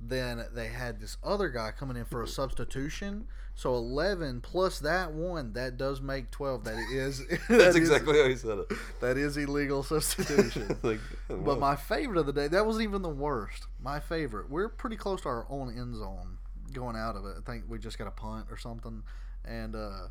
[0.00, 3.26] Then they had this other guy coming in for a substitution.
[3.54, 6.64] So 11 plus that one, that does make 12.
[6.64, 7.26] That is.
[7.26, 8.72] that That's is- exactly how he said it.
[9.00, 10.76] that is illegal substitution.
[10.82, 13.66] like, but my favorite of the day, that wasn't even the worst.
[13.82, 14.48] My favorite.
[14.48, 16.38] We're pretty close to our own end zone
[16.72, 17.34] going out of it.
[17.38, 19.02] I think we just got a punt or something.
[19.44, 20.08] And uh,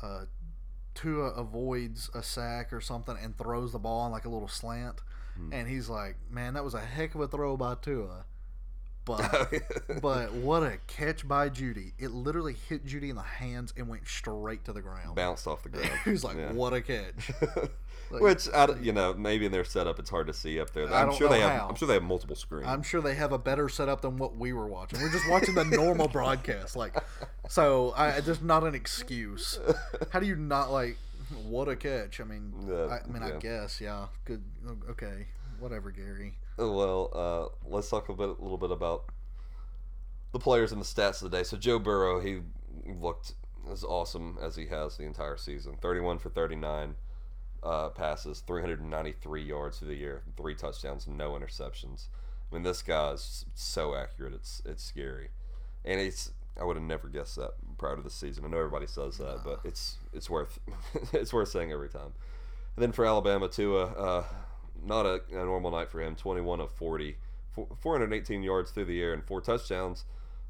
[0.00, 0.24] uh,
[0.94, 5.00] Tua avoids a sack or something and throws the ball on like a little slant.
[5.36, 5.52] Hmm.
[5.52, 8.24] And he's like, man, that was a heck of a throw by Tua.
[9.08, 9.52] But
[9.90, 11.92] oh, but what a catch by Jeudy!
[11.98, 15.16] It literally hit Jeudy in the hands and went straight to the ground.
[15.16, 15.90] bounced off the ground.
[16.04, 16.52] He was like, Yeah.
[16.52, 17.32] "What a catch!"
[18.10, 20.90] Like- Which I, you know, maybe in their setup it's hard to see up there.
[20.90, 21.60] I'm sure they have.
[21.60, 21.68] how.
[21.68, 22.66] I'm sure they have multiple screens.
[22.66, 25.00] I'm sure they have a better setup than what we were watching.
[25.02, 26.96] We're just watching the normal broadcast, like
[27.50, 27.92] so.
[27.96, 29.58] I just not an excuse.
[30.10, 30.96] How do you not like?
[31.46, 32.18] What a catch!
[32.22, 34.06] I mean, Yeah, I, I mean, I guess, yeah.
[34.24, 34.42] Good.
[34.88, 35.26] Okay,
[35.58, 36.34] whatever, Gary.
[36.56, 39.04] Well, uh, let's talk a bit, a little bit about
[40.32, 41.42] the players and the stats of the day.
[41.42, 42.40] So Joe Burrow, he
[43.00, 43.34] looked
[43.70, 45.76] as awesome as he has the entire season.
[45.80, 46.94] 31 for 39
[47.62, 52.06] uh, passes, 393 yards through the year, three touchdowns, no interceptions.
[52.50, 54.32] I mean, this guy's so accurate.
[54.32, 55.28] It's it's scary,
[55.84, 58.44] and it's I would have never guessed that prior to the season.
[58.44, 60.58] I know everybody says that, but it's it's worth
[61.12, 62.12] it's worth saying every time.
[62.76, 64.24] And then for Alabama, Tua, uh,
[64.88, 66.16] not a, a normal night for him.
[66.16, 67.16] 21 of 40,
[67.80, 70.04] 418 yards through the air and four touchdowns,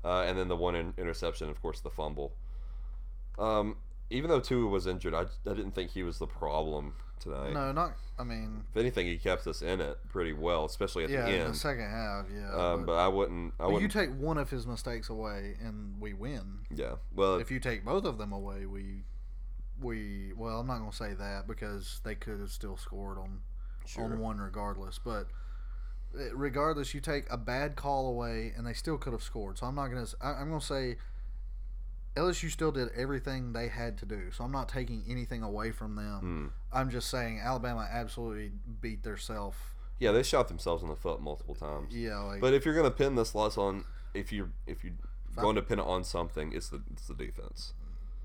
[0.05, 2.33] uh, and then the one in, interception, of course, the fumble.
[3.39, 3.77] Um,
[4.11, 7.53] even though Tua was injured, I, I didn't think he was the problem tonight.
[7.53, 7.93] No, not.
[8.19, 11.39] I mean, If anything, he kept us in it pretty well, especially at yeah, the
[11.39, 11.55] end.
[11.55, 12.51] the second half, yeah.
[12.73, 13.55] um, but I wouldn't.
[13.61, 13.95] I but wouldn't.
[13.95, 16.61] You take one of his mistakes away, and we win.
[16.75, 16.95] yeah.
[17.15, 19.05] Well, If you take both of them away, we,
[19.81, 20.33] we.
[20.37, 23.41] Well, I'm not gonna say that because they could have still scored on,
[23.89, 24.05] Sure.
[24.05, 24.99] on one regardless.
[24.99, 25.29] But
[26.19, 29.59] eh, regardless, you take a bad call away, and they still could have scored.
[29.59, 30.03] So I'm not gonna.
[30.03, 30.97] s- I, am gonna say.
[32.17, 35.95] LSU still did everything they had to do, so I'm not taking anything away from
[35.95, 36.19] them.
[36.21, 36.77] Hmm.
[36.77, 39.77] I'm just saying Alabama absolutely beat their self.
[40.01, 41.95] yeah, they shot themselves in the foot multiple times.
[41.95, 44.93] Yeah, like But if you're gonna pin this loss on, if you if you
[45.37, 47.73] going to pin it on something, it's the it's the defense.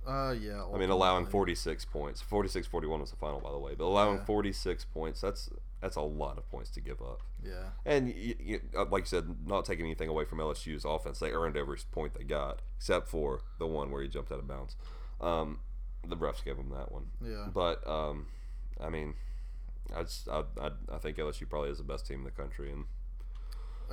[0.07, 0.63] Uh, yeah.
[0.73, 2.21] I mean, allowing 46 points.
[2.21, 3.73] 46-41 was the final, by the way.
[3.75, 4.25] But allowing Yeah.
[4.25, 5.49] 46 points, that's
[5.81, 7.21] that's a lot of points to give up.
[7.43, 11.19] Yeah, And y y uh, like you said, not taking anything away from LSU's offense,
[11.19, 14.47] they earned every point they got, except for the one where he jumped out of
[14.47, 14.77] bounds.
[15.19, 15.59] Um,
[16.07, 17.07] the refs gave him that one.
[17.21, 17.47] yeah.
[17.53, 18.27] But um,
[18.79, 19.15] I mean,
[19.93, 22.71] I, just, I, I I think LSU probably is the best team in the country,
[22.71, 22.85] and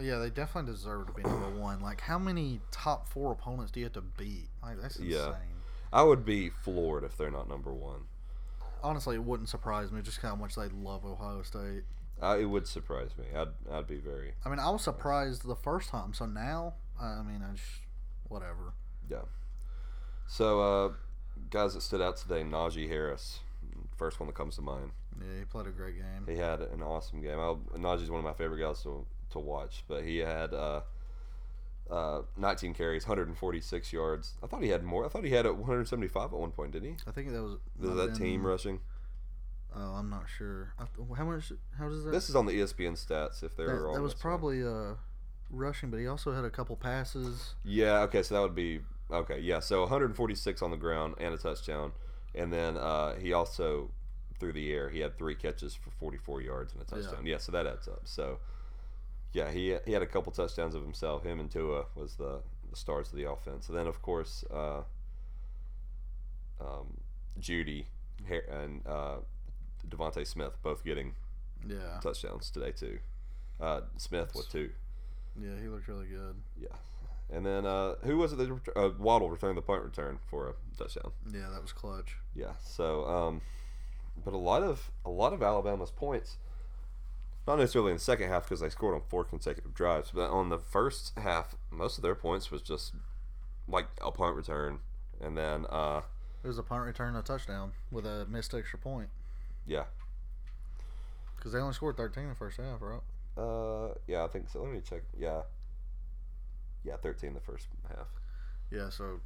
[0.00, 1.80] Yeah, they definitely deserve to be number one.
[1.80, 4.48] Like, how many top four opponents do you have to beat?
[4.62, 5.10] Like, that's insane.
[5.10, 5.34] Yeah.
[5.92, 8.02] I would be floored if they're not number one.
[8.82, 11.82] Honestly, it wouldn't surprise me just how much they love Ohio State.
[12.22, 13.24] Uh, it would surprise me.
[13.36, 17.22] I'd I'd be very I mean, I was surprised the first time, so now, I
[17.22, 17.66] mean, I just
[18.28, 18.74] whatever.
[19.10, 19.22] yeah.
[20.28, 20.92] So uh,
[21.50, 23.40] guys that stood out today, Najee Harris,
[23.96, 24.92] first one that comes to mind.
[25.18, 26.24] Yeah, he played a great game.
[26.26, 27.38] He had an awesome game.
[27.38, 30.82] I, Najee's one of my favorite guys to to watch, but he had uh,
[31.90, 34.34] uh, 19 carries, 146 yards.
[34.42, 35.04] I thought he had more.
[35.04, 36.96] I thought he had at 175 at one point, didn't he?
[37.06, 38.80] I think that was Was that have team rushing?
[39.74, 40.72] Oh, I'm not sure.
[41.16, 41.52] How much?
[41.78, 42.10] How does that?
[42.10, 43.42] This is on the ESPN stats.
[43.42, 44.94] If they're that, all that was probably uh,
[45.50, 47.54] rushing, but he also had a couple passes.
[47.64, 48.00] Yeah.
[48.02, 48.22] Okay.
[48.22, 48.80] So that would be
[49.12, 49.38] okay.
[49.40, 49.60] Yeah.
[49.60, 51.92] So 146 on the ground and a touchdown,
[52.34, 53.90] and then uh, he also
[54.40, 57.02] through the air he had three catches for 44 yards and a Yeah.
[57.02, 57.26] touchdown.
[57.26, 57.38] Yeah.
[57.38, 58.00] so that adds up.
[58.04, 58.38] So
[59.32, 61.22] yeah, he he had a couple touchdowns of himself.
[61.24, 62.40] Him and Tua was the,
[62.70, 63.68] the stars of the offense.
[63.68, 64.82] And then of course uh,
[66.60, 66.96] um,
[67.40, 67.86] Jeudy
[68.50, 69.16] and uh,
[69.88, 71.14] DeVonta Smith both getting
[71.66, 72.98] Yeah, touchdowns today too.
[73.60, 74.70] Uh, Smith with two.
[75.40, 76.36] yeah, he looked really good.
[76.60, 76.68] Yeah.
[77.32, 80.48] And then uh, who was it that ret- uh, Waddle returned the punt return for
[80.48, 81.12] a touchdown?
[81.32, 82.16] Yeah, that was clutch.
[82.34, 82.52] Yeah.
[82.62, 83.40] So, um,
[84.24, 86.38] but a lot of a lot of Alabama's points,
[87.50, 90.48] not necessarily in the second half because they scored on four consecutive drives, but on
[90.50, 92.92] the first half, most of their points was just
[93.66, 94.78] like a punt return,
[95.20, 96.02] and then uh,
[96.44, 99.08] It was a punt return, a touchdown with a missed extra point
[99.66, 99.84] yeah,
[101.36, 103.00] because they only scored 13 in the first half, right?
[103.36, 104.62] uh, yeah, I think so.
[104.62, 105.02] Let me check.
[105.18, 105.42] Yeah,
[106.84, 108.08] yeah, thirteen the first half.
[108.70, 109.20] Yeah, so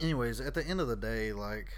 [0.00, 1.68] anyways, at the end of the day, like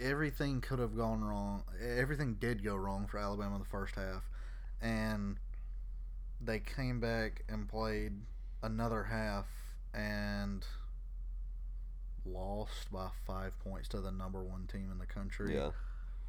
[0.00, 1.64] everything could have gone wrong.
[1.80, 4.28] Everything did go wrong for Alabama in the first half,
[4.80, 5.36] and
[6.40, 8.12] they came back and played
[8.62, 9.46] another half
[9.94, 10.64] and
[12.24, 15.54] lost by five points to the number one team in the country.
[15.54, 15.70] Yeah.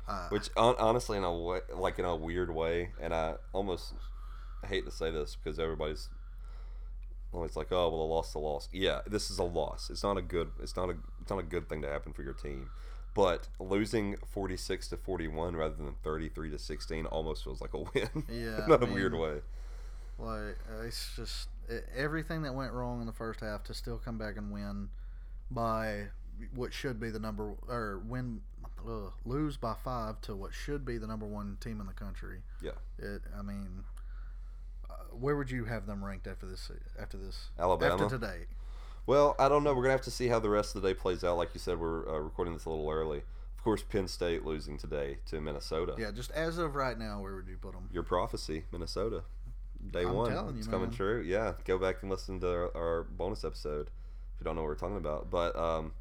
[0.07, 3.93] Uh, Which hon- honestly, in a way, like in a weird way, and I almost
[4.67, 6.09] hate to say this because everybody's
[7.31, 9.89] always like, "Oh, well, a loss, a loss." Yeah, this is a loss.
[9.89, 10.51] It's not a good.
[10.61, 10.95] It's not a.
[11.21, 12.69] It's not a good thing to happen for your team.
[13.13, 17.62] But losing forty six to forty one rather than thirty three to sixteen almost feels
[17.62, 18.10] like a win.
[18.30, 19.41] Yeah, in I a weird way.
[20.17, 21.49] Like it's just
[21.95, 24.89] everything that went wrong in the first half to still come back and win
[25.52, 26.06] by
[26.56, 28.41] what should be the number or win
[28.88, 32.39] uh, lose by five to what should be the number one team in the country.
[32.62, 32.71] Yeah.
[32.97, 33.21] It.
[33.38, 33.84] I mean,
[34.89, 36.71] uh, where would you have them ranked after this?
[36.99, 38.04] After this, Alabama?
[38.04, 38.45] After today,
[39.05, 39.73] Well, I don't know.
[39.73, 41.37] We're gonna have to see how the rest of the day plays out.
[41.37, 43.19] Like you said, we're uh, recording this a little early.
[43.57, 45.95] Of course, Penn State losing today to Minnesota.
[45.97, 46.11] yeah.
[46.11, 47.89] Just as of right now, where would you put them?
[47.91, 49.23] Your prophecy, Minnesota,
[49.91, 50.31] day I'm one.
[50.31, 51.21] telling you, it's coming true.
[51.21, 54.67] Yeah, go back and listen to our, our bonus episode if you don't know what
[54.69, 55.29] we're talking about.
[55.29, 55.93] But um,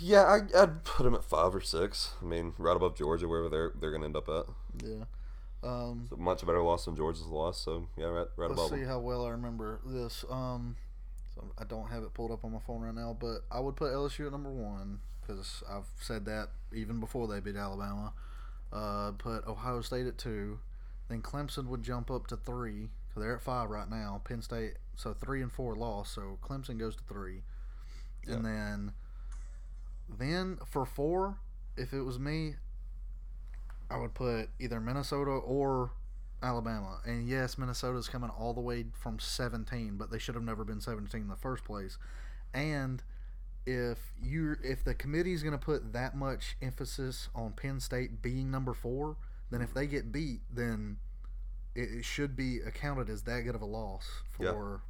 [0.00, 2.12] yeah, I, I'd put them at five or six.
[2.22, 4.44] I mean, right above Georgia, wherever they're they're gonna end up at.
[4.86, 5.04] Yeah.
[5.64, 7.58] Um, So much better loss than Georgia's loss.
[7.58, 10.24] So yeah, right, right let's above see how well I remember this.
[10.30, 10.76] Um,
[11.34, 13.76] so I don't have it pulled up on my phone right now, but I would
[13.76, 18.12] put LSU at number one because I've said that even before they beat Alabama.
[18.72, 20.58] Uh, put Ohio State at two,
[21.08, 22.90] then Clemson would jump up to three.
[23.14, 24.20] So they're at five right now.
[24.24, 26.12] Penn State, so three and four lost.
[26.12, 27.42] So Clemson goes to three,
[28.26, 28.92] and then,
[30.08, 31.36] then for four,
[31.76, 32.56] if it was me,
[33.90, 35.92] I would put either Minnesota or
[36.42, 37.00] Alabama.
[37.04, 40.80] And yes, Minnesota's coming all the way from 17, but they should have never been
[40.80, 41.98] 17 in the first place.
[42.52, 43.02] And
[43.66, 48.50] if you if the committee's going to put that much emphasis on Penn State being
[48.50, 49.16] number 4,
[49.50, 50.98] then if they get beat, then
[51.74, 54.06] it, should be accounted as that good of a loss
[54.38, 54.52] Yeah.
[54.52, 54.82] for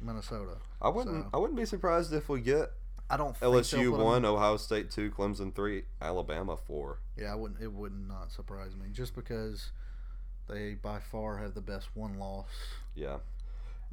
[0.00, 0.58] Minnesota.
[0.80, 1.24] I wouldn't.
[1.24, 2.70] So- I wouldn't be surprised if we get
[3.10, 6.98] I don't think LSU one, Ohio State two, Clemson three, Alabama four.
[7.16, 7.60] Yeah, I wouldn't.
[7.60, 9.70] It would not surprise me just because
[10.48, 12.46] they by far have the best one loss.
[12.94, 13.18] Yeah.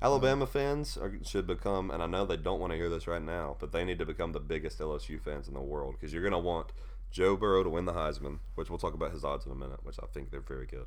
[0.02, 3.22] Alabama fans are, should become, and I know they don't want to hear this right
[3.22, 6.22] now, but they need to become the biggest LSU fans in the world because you're
[6.22, 6.67] going to want
[7.12, 9.80] Joe Burrow to win the Heisman, which we'll talk about his odds in a minute,
[9.84, 10.86] which I think they're very good.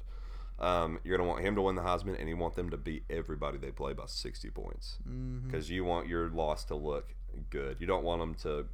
[0.58, 2.78] Um, you're going to want him to win the Heisman, and you want them to
[2.78, 5.46] beat everybody they play by 60 points Mm-hmm.
[5.46, 7.14] because you want your loss to look
[7.50, 7.76] good.
[7.80, 8.66] You don't want them to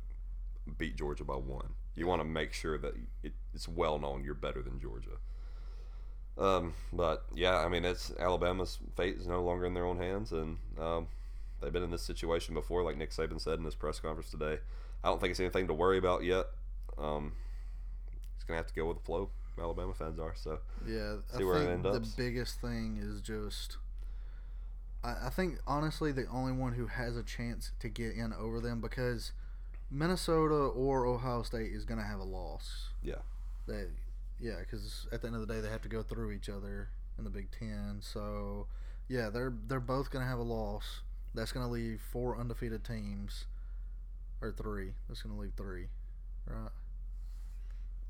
[0.79, 1.69] beat Georgia by one.
[1.95, 5.19] You want to make sure that it, it's well known you're better than Georgia.
[6.37, 10.31] Um, but yeah, I mean, it's Alabama's fate is no longer in their own hands,
[10.33, 11.09] and um,
[11.61, 14.59] they've been in this situation before, like Nick Saban said in his press conference today.
[15.03, 16.47] I don't think it's anything to worry about yet.
[16.97, 17.33] Um,
[18.37, 19.31] he's gonna have to go with the flow.
[19.61, 20.61] Alabama fans are so.
[20.87, 22.11] Yeah, See I where it think end the ups.
[22.11, 23.77] biggest thing is just.
[25.05, 28.61] I, I think honestly the only one who has a chance to get in over
[28.61, 29.33] them because
[29.91, 32.89] Minnesota or Ohio State is going to have a loss.
[33.03, 33.17] Yeah.
[33.67, 33.85] They,
[34.41, 36.89] yeah, because at the end of the day they have to go through each other
[37.19, 37.99] in the Big Ten.
[38.01, 38.67] So
[39.09, 41.01] yeah, they're they're both going to have a loss.
[41.35, 43.47] That's going to leave four undefeated teams,
[44.41, 44.93] or three.
[45.09, 45.89] That's going to leave three,
[46.47, 46.71] right?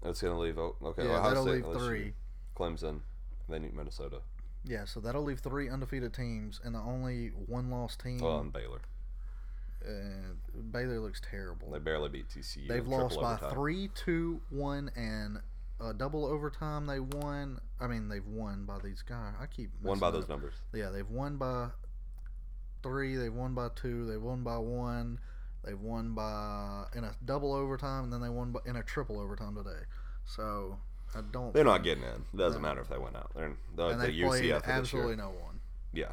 [0.05, 0.59] It's gonna leave.
[0.59, 2.12] oh, Okay, yeah, Ohio that'll State, leave LSU, three.
[2.57, 3.01] Clemson, and
[3.48, 4.20] then Minnesota.
[4.64, 8.18] Yeah, so that'll leave three undefeated teams, and the only one loss team.
[8.21, 8.81] Well, and Baylor.
[9.87, 10.35] uh,
[10.73, 11.71] Baylor looks terrible.
[11.71, 12.68] They barely beat TCU.
[12.68, 13.51] They've lost by overtime.
[13.51, 15.38] three, two, one, and
[15.81, 16.87] uh, double overtime.
[16.87, 17.61] They won.
[17.81, 19.35] I mean, they've won by these guys.
[19.40, 20.31] I keep One by those up.
[20.31, 20.55] numbers.
[20.75, 21.68] Yeah, they've won by
[22.83, 23.16] three.
[23.16, 24.05] They've won by two.
[24.07, 25.18] They've won by one.
[25.64, 29.18] They've won by in a double overtime, and then they won by, in a triple
[29.21, 29.85] overtime today.
[30.25, 30.79] So
[31.14, 31.53] I don't.
[31.55, 32.25] They're not getting in.
[32.33, 32.68] It doesn't No.
[32.68, 33.33] matter if they went out.
[33.35, 35.61] They're the, And the they played UCF absolutely no one.
[35.92, 36.12] Yeah.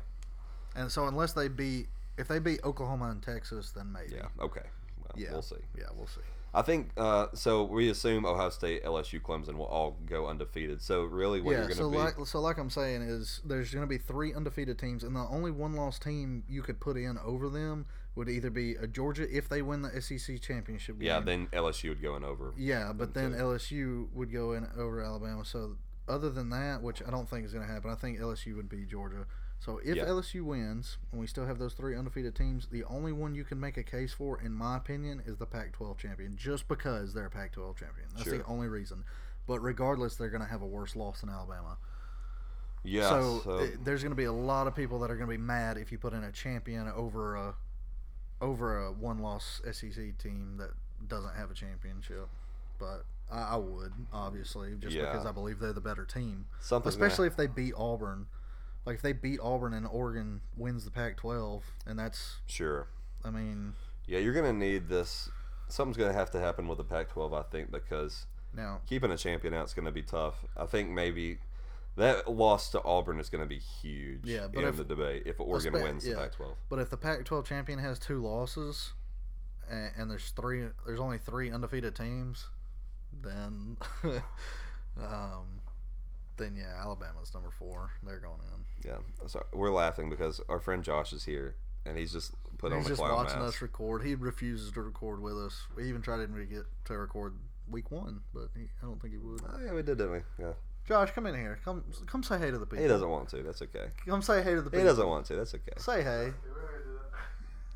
[0.75, 4.15] And so unless they beat, if they beat Oklahoma and Texas, then maybe.
[4.15, 4.27] Yeah.
[4.39, 4.61] Okay.
[4.99, 5.31] Well, Yeah.
[5.31, 5.55] We'll see.
[5.77, 6.21] Yeah, we'll see.
[6.53, 7.63] I think uh, so.
[7.65, 10.81] We assume Ohio State, LSU, Clemson will all go undefeated.
[10.81, 13.41] So really, what yeah, you're going to so be like so like I'm saying is
[13.43, 16.79] there's going to be three undefeated teams, and the only one loss team you could
[16.79, 20.97] put in over them would either be a Georgia if they win the SEC championship
[20.99, 21.07] game.
[21.07, 21.19] yeah.
[21.19, 22.53] Then LSU would go in over.
[22.57, 23.37] yeah, but then too.
[23.37, 25.43] LSU would go in over Alabama.
[25.45, 25.75] So
[26.07, 28.69] other than that, which I don't think is going to happen, I think LSU would
[28.69, 29.25] be Georgia.
[29.59, 30.05] So if Yeah.
[30.05, 33.59] LSU wins, and we still have those three undefeated teams, the only one you can
[33.59, 37.29] make a case for, in my opinion, is the Pac-12 champion, just because they're a
[37.31, 38.07] Pac-12 champion.
[38.15, 39.03] That's the only reason.
[39.47, 41.77] But regardless, they're going to have a worse loss than Alabama.
[42.83, 43.09] Yeah.
[43.09, 45.33] so, So, uh, there's going to be a lot of people that are going to
[45.37, 47.55] be mad if you put in a champion over a
[48.45, 50.71] over a one-loss SEC team that
[51.07, 52.27] doesn't have a championship.
[52.79, 55.11] But I, I would obviously just Yeah.
[55.11, 58.27] because I believe they're the better team, Something's gonna- especially if they beat Auburn.
[58.85, 62.87] Like if they beat Auburn and Oregon wins the Pac-12, and that's sure.
[63.23, 63.73] I mean
[64.05, 65.29] Yeah, you're going to need this.
[65.67, 69.17] Something's going to have to happen with the Pac-12, I think, because now keeping a
[69.17, 70.45] champion out is going to be tough.
[70.55, 71.39] I think maybe
[71.97, 75.23] that loss to Auburn is going to be huge Yeah, but in if- the debate
[75.25, 76.15] if Oregon Espe- wins yeah.
[76.15, 76.55] the Pac-12.
[76.69, 78.93] But if the Pac-12 champion has two losses,
[79.69, 82.47] and, and there's three, there's only three undefeated teams,
[83.23, 83.77] then,
[85.01, 85.61] um,
[86.37, 87.91] then yeah, Alabama's number four.
[88.03, 88.89] They're going in.
[88.89, 88.97] Yeah,
[89.27, 91.55] so we're laughing because our friend Josh is here
[91.85, 92.77] and he's just put on the ball.
[92.79, 93.55] He's the just clown watching mask.
[93.57, 94.03] us record.
[94.03, 95.65] He refuses to record with us.
[95.75, 97.33] We even tried to get to record
[97.69, 99.41] week one, but he, I don't think he would.
[99.47, 100.19] Oh, yeah, we did, didn't we?
[100.39, 100.53] Yeah.
[100.87, 101.59] Josh, come in here.
[101.65, 102.83] Come, come say hey to the people.
[102.83, 103.37] He doesn't want to.
[103.37, 103.87] That's okay.
[104.07, 104.79] Come say hey to the people.
[104.79, 105.35] He doesn't want to.
[105.35, 105.73] That's okay.
[105.77, 106.31] Say hey.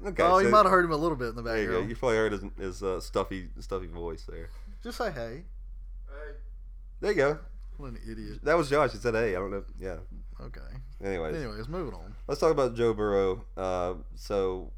[0.06, 0.24] Okay.
[0.24, 1.72] oh, you might have heard him a little bit in the There you go.
[1.72, 1.90] background.
[1.90, 4.50] You probably heard his, his uh, stuffy, stuffy voice there.
[4.84, 5.44] Just say hey.
[6.08, 6.34] hey.
[7.02, 7.40] There you go.
[7.78, 8.40] What an idiot.
[8.44, 8.92] That was Josh.
[8.92, 9.98] He said, "Hey, I don't know." Yeah.
[10.42, 10.60] Okay.
[11.04, 12.14] Anyways, Anyways, moving on.
[12.28, 13.44] let's talk about Joe Burrow.
[13.56, 14.72] Uh, so,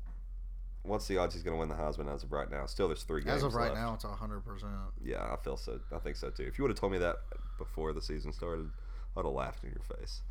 [0.83, 2.65] what's the odds he's going to win the Heisman as of right now?
[2.65, 3.75] Still, there's three games As of right left.
[3.75, 4.71] now, it's hundred percent.
[5.03, 5.79] Yeah, I feel so.
[5.91, 6.43] I think so too.
[6.43, 7.17] If you would have told me that
[7.57, 8.69] before the season started,
[9.15, 10.21] I'd have laughed in your face.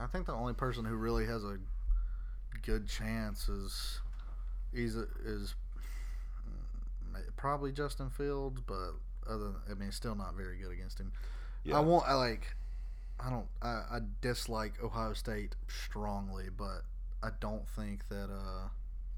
[0.00, 1.58] I think the only person who really has a
[2.62, 4.00] good chance is
[4.72, 5.54] is is
[6.48, 8.94] mm, probably Justin Fields, but
[9.28, 11.12] other than, I mean, still not very good against him.
[11.62, 11.76] Yeah.
[11.76, 12.56] I want I like
[13.20, 16.82] I don't I, I dislike Ohio State strongly, but
[17.22, 18.68] I don't think that uh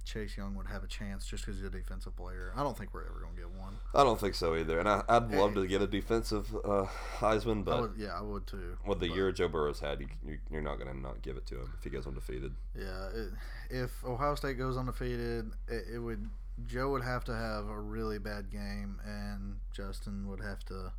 [0.07, 2.53] Chase Young would have a chance just because he's a defensive player.
[2.57, 3.75] I don't think we're ever gonna get one.
[3.95, 4.79] I don't think so either.
[4.79, 6.87] And I, I'd love to get a defensive uh,
[7.19, 8.79] Heisman, I but would, yeah, I would too.
[8.87, 11.45] with the but- year Joe Burrow's had, you, you're not going to not give it
[11.47, 12.55] to him if he goes undefeated.
[12.79, 13.29] Yeah, it,
[13.69, 16.29] if Ohio State goes undefeated, it, it would
[16.67, 20.93] Joe would have to have a really bad game, and Justin would have to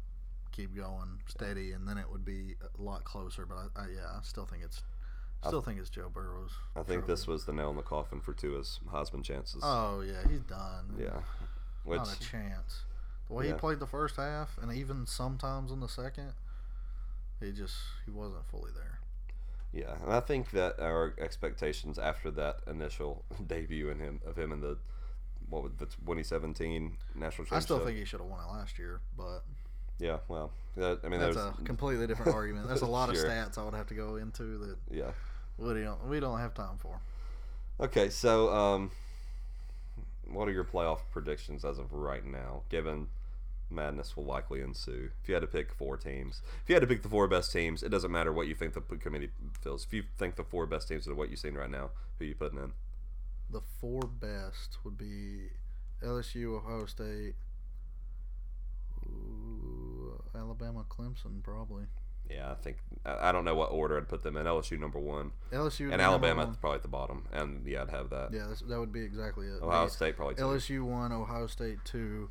[0.51, 3.45] keep going steady, and then it would be a lot closer.
[3.45, 4.84] But I, I yeah, I still think it's
[5.45, 6.51] still think it's Joe Burrow's.
[6.75, 9.61] I think this was the nail in the coffin for Tua's Heisman chances.
[9.63, 10.95] Oh yeah, he's done.
[10.99, 11.19] yeah.
[11.83, 12.83] Which, not a chance.
[13.27, 13.53] The way Yeah.
[13.53, 16.33] he played the first half, and even sometimes in the second,
[17.39, 17.75] he just
[18.05, 18.99] he wasn't fully there.
[19.73, 24.51] yeah, and I think that our expectations after that initial debut in him of him
[24.51, 24.77] in the
[25.49, 27.53] what was the 2017 national championship.
[27.53, 29.43] I still think he should have won it last year, but
[30.00, 32.68] Yeah, well, that, I mean, that's there's a completely different argument.
[32.68, 33.26] There's a lot Sure.
[33.26, 35.12] of stats I would have to go into that yeah.
[35.58, 37.00] we don't we don't have time for.
[37.80, 38.91] Okay, so um,
[40.30, 42.64] what are your playoff predictions as of right now?
[42.70, 43.08] Given
[43.70, 45.10] madness will likely ensue.
[45.22, 47.52] If you had to pick four teams, if you had to pick the four best
[47.52, 49.30] teams, it doesn't matter what you think the committee
[49.62, 49.86] feels.
[49.86, 51.89] If you think the four best teams are what you've seen right now,
[52.20, 52.72] who you putting in?
[53.50, 55.50] The four best would be
[56.04, 57.36] LSU, Ohio State,
[59.06, 59.76] ooh,
[60.38, 61.83] Alabama, Clemson, probably.
[62.29, 64.45] Yeah, I think I don't know what order I'd put them in.
[64.45, 66.55] LSU number one, LSU and Alabama one.
[66.55, 67.25] probably at the bottom.
[67.31, 68.33] And yeah, I'd have that.
[68.33, 69.61] Yeah, that would be exactly it.
[69.61, 70.41] Ohio State probably two.
[70.41, 72.29] LSU one, Ohio State two,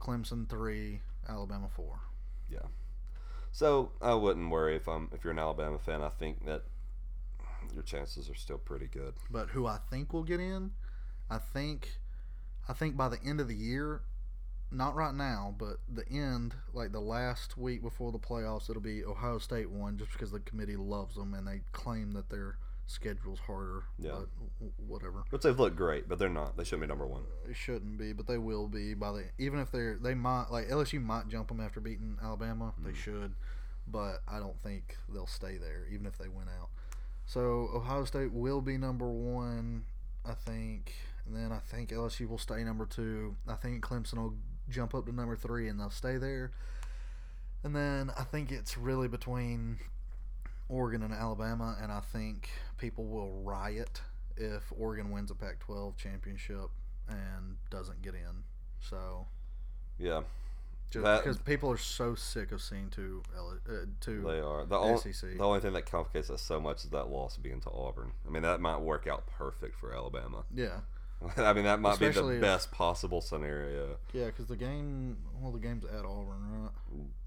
[0.00, 2.00] Clemson three, Alabama four.
[2.50, 2.66] Yeah.
[3.52, 6.02] So I wouldn't worry if I'm if you're an Alabama fan.
[6.02, 6.62] I think that
[7.72, 9.14] your chances are still pretty good.
[9.30, 10.72] But who I think will get in,
[11.30, 11.98] I think,
[12.68, 14.02] I think by the end of the year,
[14.70, 19.04] not right now, but the end, like the last week before the playoffs, it'll be
[19.04, 23.38] Ohio State one, just because the committee loves them and they claim that their schedule's
[23.40, 23.84] harder.
[23.98, 24.12] Yeah.
[24.60, 25.24] But whatever.
[25.30, 26.56] But they've looked great, but they're not.
[26.56, 27.22] They shouldn't be number one.
[27.46, 30.68] They shouldn't be, but they will be by the even if they're they might like
[30.68, 32.72] LSU might jump them after beating Alabama.
[32.84, 32.96] They mm.
[32.96, 33.34] should,
[33.86, 36.70] but I don't think they'll stay there even if they win out.
[37.26, 39.84] So Ohio State will be number one,
[40.24, 40.94] I think,
[41.26, 43.34] and then I think LSU will stay number two.
[43.48, 44.34] I think Clemson will
[44.68, 46.50] jump up to number three and they'll stay there.
[47.64, 49.78] And then I think it's really between
[50.68, 54.00] Oregon and Alabama, and I think people will riot
[54.36, 56.68] if Oregon wins a Pac-12 championship
[57.08, 58.42] and doesn't get in.
[58.80, 59.26] So
[59.98, 60.24] Yeah,
[60.90, 64.66] just That- because people are so sick of seeing two uh, two they are.
[64.66, 65.38] The only, SEC.
[65.38, 68.12] the only thing that complicates us so much is that loss being to Auburn.
[68.26, 70.44] I mean, that might work out perfect for Alabama.
[70.54, 70.80] yeah
[71.38, 73.96] I mean, that might Especially be the best possible scenario.
[74.12, 76.70] yeah because the game well the game's at Auburn right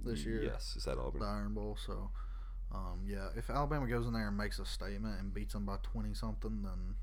[0.04, 1.22] this year Yes, is that Auburn?
[1.22, 2.10] the Iron Bowl so
[2.74, 5.78] um, yeah if Alabama goes in there and makes a statement and beats them by
[5.82, 6.96] twenty something then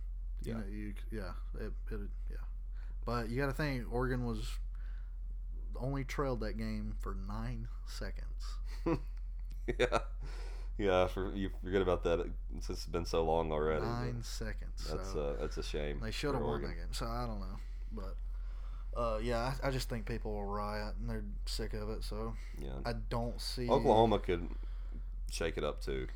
[0.45, 0.59] you Yeah.
[0.59, 2.37] know you yeah it, it yeah
[3.05, 4.49] but you got to think Oregon was
[5.79, 8.45] only trailed that game for nine seconds
[9.79, 9.99] yeah,
[10.79, 11.07] yeah.
[11.07, 12.27] For you forget about that.
[12.61, 13.85] since it's been so long already.
[13.85, 15.21] nine seconds That's so.
[15.37, 16.01] uh, that's a shame.
[16.03, 16.93] They should have won that game.
[16.93, 17.57] So I don't know,
[17.93, 18.17] but
[19.01, 22.03] uh, yeah, I, I just think people will riot and they're sick of it.
[22.05, 24.49] So Yeah, I don't see Oklahoma could
[25.31, 26.07] shake it up too.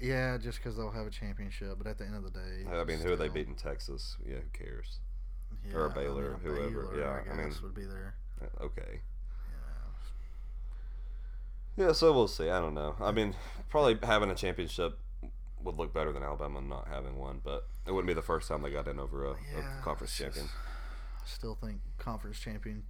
[0.00, 2.82] Yeah, just because they'll have a championship, but at the end of the day, I
[2.84, 3.54] mean, who are they beating?
[3.54, 4.16] Texas?
[4.26, 4.98] Yeah, who cares?
[5.70, 6.82] Yeah, or I Baylor, mean, a whoever.
[6.88, 8.14] Baylor, Yeah, I, I mean- would be there.
[8.42, 9.00] Uh, Okay.
[11.76, 11.92] Yeah.
[11.92, 12.50] So we'll see.
[12.50, 12.94] I don't know.
[13.00, 13.34] I mean,
[13.68, 14.98] probably having a championship
[15.62, 18.62] would look better than Alabama not having one, but it wouldn't be the first time
[18.62, 20.46] they got in over a, Yeah, a conference champion.
[21.24, 22.82] still think conference champion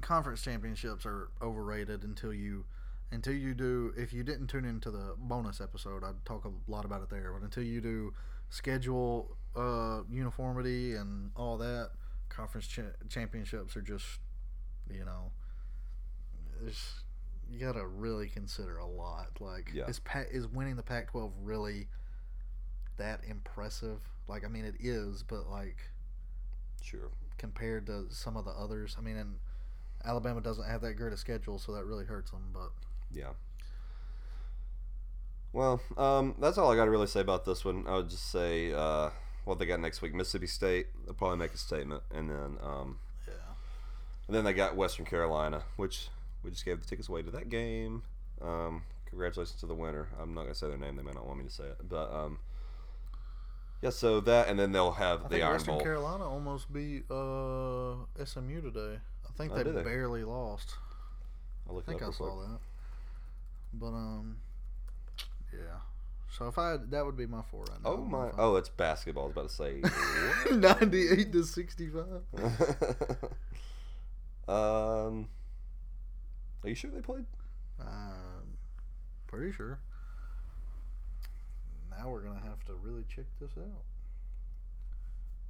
[0.00, 2.64] conference championships are overrated until you
[3.10, 6.84] until you do if you didn't tune into the bonus episode I'd talk a lot
[6.84, 8.12] about it there but until you do
[8.50, 11.90] schedule uh, uniformity and all that
[12.30, 14.04] conference cha- championships are just
[14.90, 15.30] you know
[16.66, 17.00] it's,
[17.50, 19.40] you gotta really consider a lot.
[19.40, 19.86] Like, Yeah.
[19.86, 21.88] is pa- is winning the Pac-12 really
[22.98, 24.00] that impressive?
[24.26, 25.90] Like, I mean, it is, but like
[26.82, 27.10] Sure.
[27.38, 29.38] compared to some of the others, I mean, and
[30.04, 32.50] Alabama doesn't have that great a schedule, so that really hurts them.
[32.52, 32.70] But
[33.10, 33.32] Yeah.
[35.52, 37.86] Well, um, that's all I got to really say about this one.
[37.86, 39.10] I would just say uh,
[39.44, 40.88] what they got next week: Mississippi State.
[41.04, 43.32] They'll probably make a statement, and then um, yeah,
[44.26, 46.10] and then they got Western Carolina, which
[46.42, 48.02] we just gave the tickets away to that game.
[48.40, 50.08] Um, congratulations to the winner.
[50.20, 52.12] I'm not gonna say their name; they may not want me to say it, but
[52.12, 52.38] um,
[53.82, 53.90] yeah.
[53.90, 55.82] So that, and then they'll have I the Iron Western Bowl.
[55.82, 58.98] Carolina almost beat uh, SMU today.
[59.26, 59.82] I think Oh, they they?
[59.82, 60.74] barely lost.
[61.68, 62.48] I think I saw quick.
[62.48, 62.58] that.
[63.74, 64.36] But um,
[65.52, 65.78] yeah.
[66.30, 67.90] So if I that would be my four right now.
[67.90, 68.30] Oh my!
[68.38, 69.24] Oh, it's basketball.
[69.24, 70.50] I was about to say.
[70.54, 72.22] Ninety-eight to sixty-five.
[74.48, 75.28] um,
[76.64, 77.24] are you sure they played?
[77.80, 78.56] Um,
[79.26, 79.78] pretty sure.
[81.90, 83.82] Now we're gonna have to really check this out.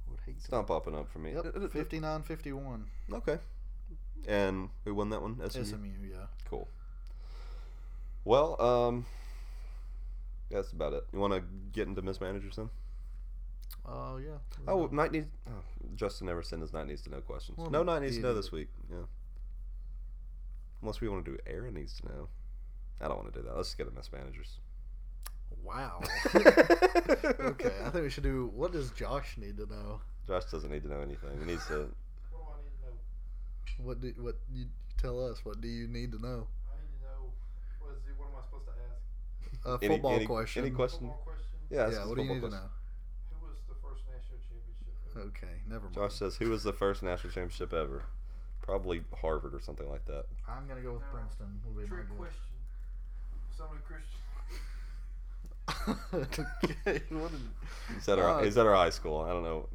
[0.09, 0.55] Would hate It's to.
[0.55, 1.33] not popping up for me.
[1.33, 2.83] Yep, 59-51.
[3.13, 3.37] Okay.
[4.27, 5.35] And who won that one?
[5.49, 5.63] SMU.
[5.63, 6.25] SMU, yeah.
[6.49, 6.67] Cool.
[8.25, 9.05] Well, um,
[10.51, 11.05] that's about it.
[11.13, 12.69] You want to get into mismanagers then?
[13.85, 14.37] Oh yeah.
[14.67, 15.27] Oh, Knight needs.
[15.47, 15.51] Oh,
[15.95, 17.57] Justin never sent his Knight needs to know questions.
[17.71, 18.43] No Knight needs to know idiot.
[18.43, 18.67] this week.
[18.91, 18.97] Yeah.
[20.81, 22.27] Unless we want to do Aaron needs to know.
[23.01, 23.55] I don't want to do that.
[23.55, 24.59] Let's get a mismanagers.
[25.63, 26.01] Wow.
[26.35, 28.51] okay, I think we should do.
[28.55, 29.99] What does Josh need to know?
[30.27, 31.37] Josh doesn't need to know anything.
[31.39, 31.89] He needs to.
[33.81, 34.65] What do what you
[34.97, 35.45] tell us?
[35.45, 36.47] What do you need to know?
[36.67, 37.31] I need to know.
[37.79, 39.81] What, is it, what am I supposed to ask?
[39.81, 40.65] A Any- football any, question.
[40.65, 41.09] Any question?
[41.69, 41.83] Yeah.
[41.85, 41.99] ask Yeah.
[42.01, 42.69] us What do you football need to question.
[45.15, 45.21] know?
[45.27, 45.95] Okay, never mind.
[45.95, 48.03] Josh says, "Who was the first national championship ever?
[48.69, 51.59] Probably Harvard or something like that." I'm gonna go with Princeton.
[51.65, 52.37] Will be my guess.
[56.13, 57.01] okay.
[57.09, 57.49] What an,
[57.95, 59.21] He's at our Uh, he's at our high school.
[59.21, 59.67] I don't know.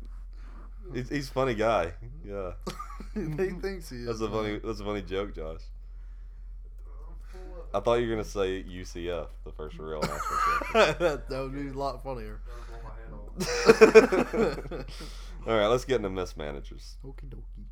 [0.92, 1.92] He's, he's a funny guy.
[2.26, 2.53] Yeah,
[3.14, 4.07] he thinks he is.
[4.07, 4.61] that's a funny man.
[4.64, 5.61] that's a funny joke, Josh.
[7.72, 10.20] I thought you were gonna say UCF, the first real national
[11.28, 12.40] that would be a lot funnier.
[15.47, 16.97] All right, let's get into mismanagers.
[17.05, 17.64] Okie dokie.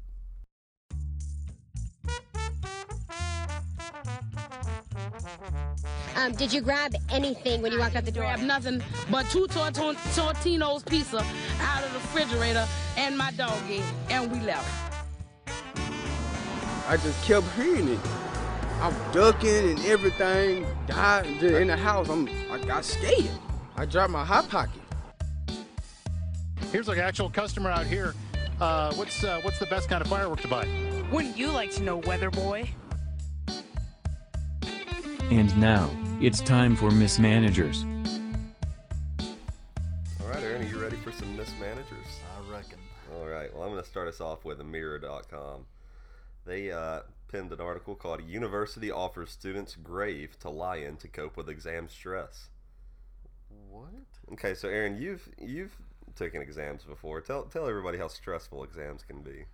[6.23, 8.23] Um, did you grab anything when you walked out the door?
[8.23, 11.19] Grab nothing but two Torton- Tortino's pizza
[11.61, 12.65] out of the refrigerator
[12.97, 14.69] and my doggy, and we left.
[16.87, 17.99] I just kept hearing it.
[18.81, 20.65] I'm ducking and everything.
[20.87, 22.09] Died in the house.
[22.09, 23.29] I'm, I got scared.
[23.77, 24.81] I dropped my hot pocket.
[26.71, 28.15] Here's an actual customer out here.
[28.61, 30.69] Uh, what's uh, what's the best kind of firework to buy?
[31.11, 32.71] Wouldn't you like to know, Weather Boy?
[35.33, 35.89] And now,
[36.21, 37.87] it's time for mismanagers.
[40.21, 42.21] All right, Aaron, are you ready for some mismanagers?
[42.37, 42.79] I reckon.
[43.15, 43.51] All right.
[43.51, 45.65] Well, I'm going to start us off with Mirror.com.
[46.45, 51.39] They uh, penned an article called "University Offers Students Grave to Lie in to Cope
[51.39, 52.51] with Exam Stress."
[53.71, 53.89] What?
[54.35, 55.75] Okay, so Aaron, you've you've
[56.15, 57.23] taken exams before.
[57.23, 59.47] Tell tell everybody how stressful exams can be.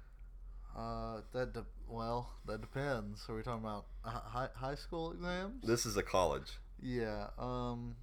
[0.78, 3.24] Uh, that de- well, that depends.
[3.28, 5.66] Are we talking about high high school exams?
[5.66, 6.52] This is a college.
[6.80, 7.26] Yeah.
[7.38, 7.96] Um,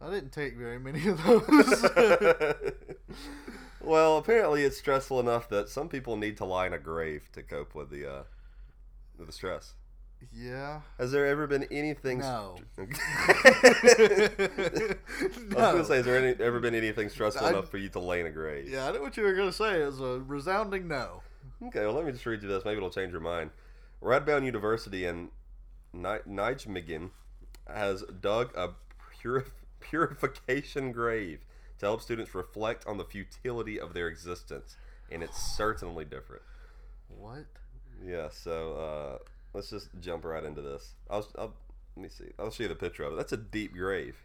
[0.00, 1.84] I didn't take very many of those.
[3.80, 7.42] well, apparently it's stressful enough that some people need to lie in a grave to
[7.44, 8.22] cope with the uh,
[9.16, 9.74] with the stress.
[10.32, 10.80] yeah.
[10.98, 12.18] Has there ever been anything?
[12.28, 12.56] No.
[12.76, 12.82] I
[15.52, 18.00] was gonna say, has there any, ever been anything stressful I- enough for you to
[18.00, 18.68] lay in a grave?
[18.68, 19.80] Yeah, I knew what you were gonna say.
[19.82, 21.22] It's a resounding no.
[21.62, 22.64] Okay, well, let me just read you this.
[22.64, 23.50] Maybe it'll change your mind.
[24.02, 25.30] Radboud University in
[25.92, 27.10] Ni- Nijmegen
[27.66, 28.70] has dug a
[29.22, 29.50] purif-
[29.80, 31.40] purification grave
[31.78, 34.76] to help students reflect on the futility of their existence,
[35.10, 36.42] and it's certainly different.
[37.08, 37.46] What?
[38.04, 39.18] Yeah, so uh,
[39.52, 40.94] let's just jump right into this.
[41.10, 41.54] I'll, I'll
[41.96, 42.30] let me see.
[42.38, 43.16] I'll show you the picture of it.
[43.16, 44.16] That's a deep grave.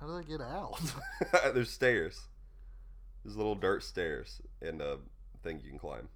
[0.00, 0.78] How do they get out?
[1.54, 2.20] There's stairs.
[3.24, 4.98] There's little dirt stairs and a
[5.42, 6.08] thing you can climb.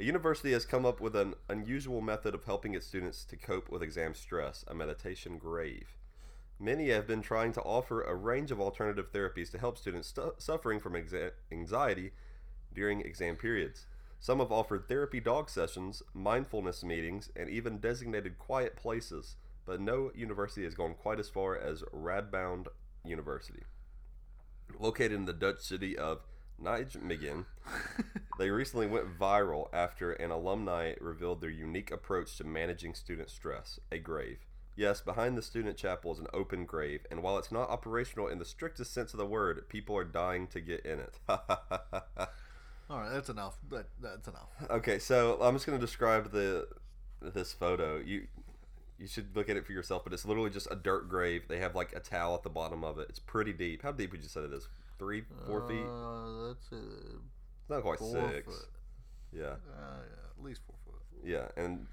[0.00, 3.68] A university has come up with an unusual method of helping its students to cope
[3.68, 5.98] with exam stress, a meditation grave.
[6.58, 10.32] Many have been trying to offer a range of alternative therapies to help students stu-
[10.38, 12.12] suffering from exa- anxiety
[12.72, 13.84] during exam periods.
[14.20, 19.36] Some have offered therapy dog sessions, mindfulness meetings, and even designated quiet places,
[19.66, 22.68] but no university has gone quite as far as Radboud
[23.04, 23.64] University.
[24.78, 26.22] Located in the Dutch city of
[26.62, 27.46] Nijmegen,
[28.38, 33.78] They recently went viral after an alumni revealed their unique approach to managing student stress
[33.92, 34.38] a grave.
[34.76, 38.38] Yes, behind the student chapel is an open grave, and while it's not operational in
[38.38, 41.18] the strictest sense of the word, people are dying to get in it.
[41.28, 43.58] All right, that's enough.
[43.68, 44.48] That, that's enough.
[44.70, 46.66] okay, so I'm just going to describe the
[47.20, 47.98] this photo.
[47.98, 48.26] You
[48.98, 51.44] you should look at it for yourself, but it's literally just a dirt grave.
[51.48, 53.06] They have like a towel at the bottom of it.
[53.10, 53.82] It's pretty deep.
[53.82, 54.68] How deep would you say it is?
[55.00, 55.84] Three, four feet?
[55.84, 58.44] Uh, that's uh, It's not quite six.
[58.46, 58.68] foot.
[59.32, 59.42] Yeah.
[59.46, 61.02] Uh, yeah, at least four foot.
[61.24, 61.86] Yeah, and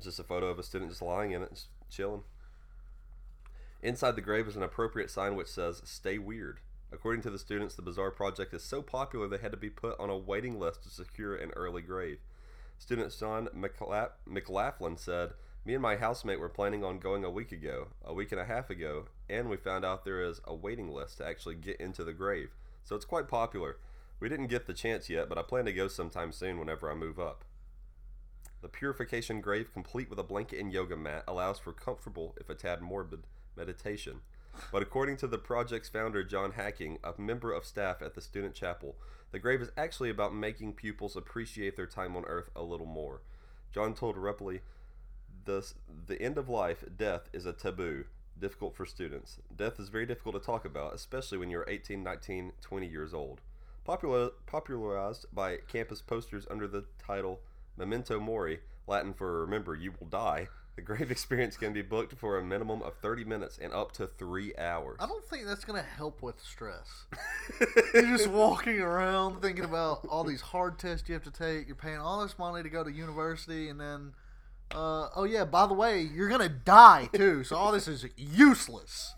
[0.00, 2.22] just a photo of a student just lying in it, just chilling.
[3.82, 6.60] Inside the grave is an appropriate sign which says "Stay weird."
[6.92, 9.98] According to the students, the bizarre project is so popular they had to be put
[9.98, 12.18] on a waiting list to secure an early grave.
[12.78, 15.32] Student Sean McLa- McLaughlin said,
[15.64, 18.44] "Me and my housemate were planning on going a week ago, a week and a
[18.44, 22.04] half ago, and we found out there is a waiting list to actually get into
[22.04, 22.50] the grave.
[22.84, 23.78] So it's quite popular.
[24.18, 26.94] We didn't get the chance yet, but I plan to go sometime soon whenever I
[26.94, 27.44] move up."
[28.60, 32.54] The purification grave, complete with a blanket and yoga mat, allows for comfortable, if a
[32.54, 33.26] tad morbid,
[33.56, 34.20] meditation.
[34.70, 38.54] But according to the project's founder, John Hacking, a member of staff at the student
[38.54, 38.96] chapel,
[39.30, 43.22] the grave is actually about making pupils appreciate their time on earth a little more.
[43.72, 44.60] John told Ripley,
[45.44, 45.74] Thus,
[46.06, 48.04] the end of life, death, is a taboo,
[48.40, 49.38] difficult for students.
[49.54, 53.40] Death is very difficult to talk about, especially when you're 18, 19, 20 years old.
[53.84, 57.40] Popular, popularized by campus posters under the title
[57.76, 62.38] Memento Mori, Latin for Remember You Will Die, the grave experience can be booked for
[62.38, 64.96] a minimum of 30 minutes and up to three hours.
[65.00, 67.04] I don't think that's gonna help with stress.
[67.94, 71.66] You're just walking around thinking about all these hard tests you have to take.
[71.66, 74.14] You're paying all this money to go to university, and then,
[74.74, 77.44] uh, oh yeah, by the way, you're gonna die too.
[77.44, 79.14] So all this is useless.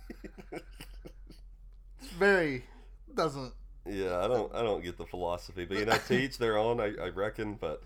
[2.01, 2.65] It's very
[3.15, 3.53] doesn't.
[3.87, 6.81] Yeah, I don't, I don't get the philosophy, but you know, to each their own,
[6.81, 7.55] I, I reckon.
[7.55, 7.83] But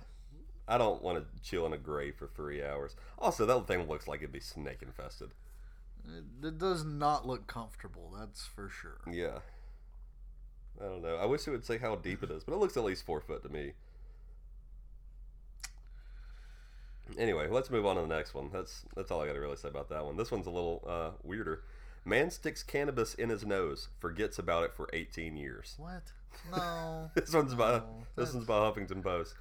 [0.68, 2.96] I don't want to chill in a grave for three hours.
[3.18, 5.30] Also, that thing looks like it'd be snake infested.
[6.06, 8.14] It, it does not look comfortable.
[8.18, 9.00] That's for sure.
[9.10, 9.38] Yeah.
[10.80, 11.16] I don't know.
[11.16, 13.20] I wish it would say how deep it is, but it looks at least four
[13.20, 13.72] foot to me.
[17.18, 18.50] Anyway, let's move on to the next one.
[18.52, 20.16] That's that's all I got to really say about that one.
[20.16, 21.62] This one's a little uh, weirder.
[22.04, 25.74] Man sticks cannabis in his nose, forgets about it for 18 years.
[25.78, 26.02] What?
[26.50, 27.10] No.
[27.14, 27.84] this one's by no,
[28.16, 29.34] this that's- one's by Huffington Post.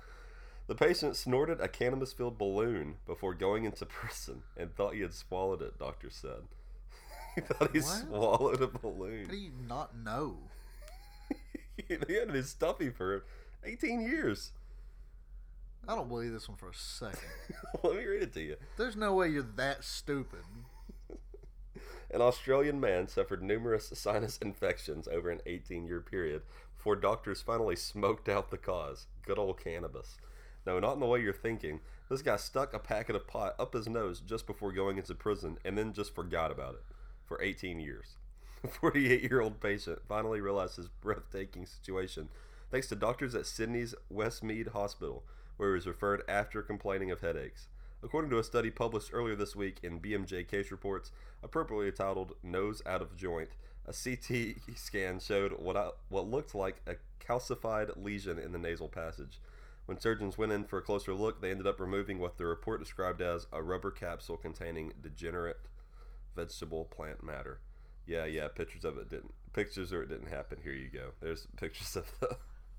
[0.68, 5.62] The patient snorted a cannabis-filled balloon before going into prison and thought he had swallowed
[5.62, 5.78] it.
[5.78, 6.42] Doctor said.
[7.36, 8.04] he thought he What?
[8.08, 9.26] swallowed a balloon.
[9.26, 10.38] How do you not know?
[11.88, 13.26] he had his stuffy for
[13.64, 14.54] 18 years.
[15.88, 17.30] I don't believe this one for a second.
[17.84, 18.56] Let me read it to you.
[18.78, 20.40] There's no way you're that stupid.
[22.12, 26.42] An Australian man suffered numerous sinus infections over an 18 year period
[26.78, 29.08] before doctors finally smoked out the cause.
[29.26, 30.18] Good old cannabis.
[30.66, 31.82] No, not in the way you're thinking.
[32.10, 35.58] This guy stuck a packet of pot up his nose just before going into prison
[35.66, 36.84] and then just forgot about it
[37.26, 38.18] for 18 years.
[38.62, 42.30] The 48 year old patient finally realized his breathtaking situation
[42.72, 45.24] thanks to doctors at Sydney's Westmead Hospital,
[45.58, 47.68] where he was referred after complaining of headaches.
[48.04, 52.82] According to a study published earlier this week in BMJ Case Reports, appropriately titled Nose
[52.86, 53.50] Out of Joint,
[53.88, 58.90] a CT scan showed what, I, what looked like a calcified lesion in the nasal
[58.90, 59.40] passage.
[59.86, 62.80] When surgeons went in for a closer look, they ended up removing what the report
[62.80, 65.60] described as a rubber capsule containing degenerate
[66.36, 67.60] vegetable plant matter.
[68.06, 69.34] Yeah, yeah, pictures of it didn't.
[69.54, 70.60] Pictures or it didn't happen.
[70.64, 71.12] Here you go.
[71.22, 72.38] There's pictures of the.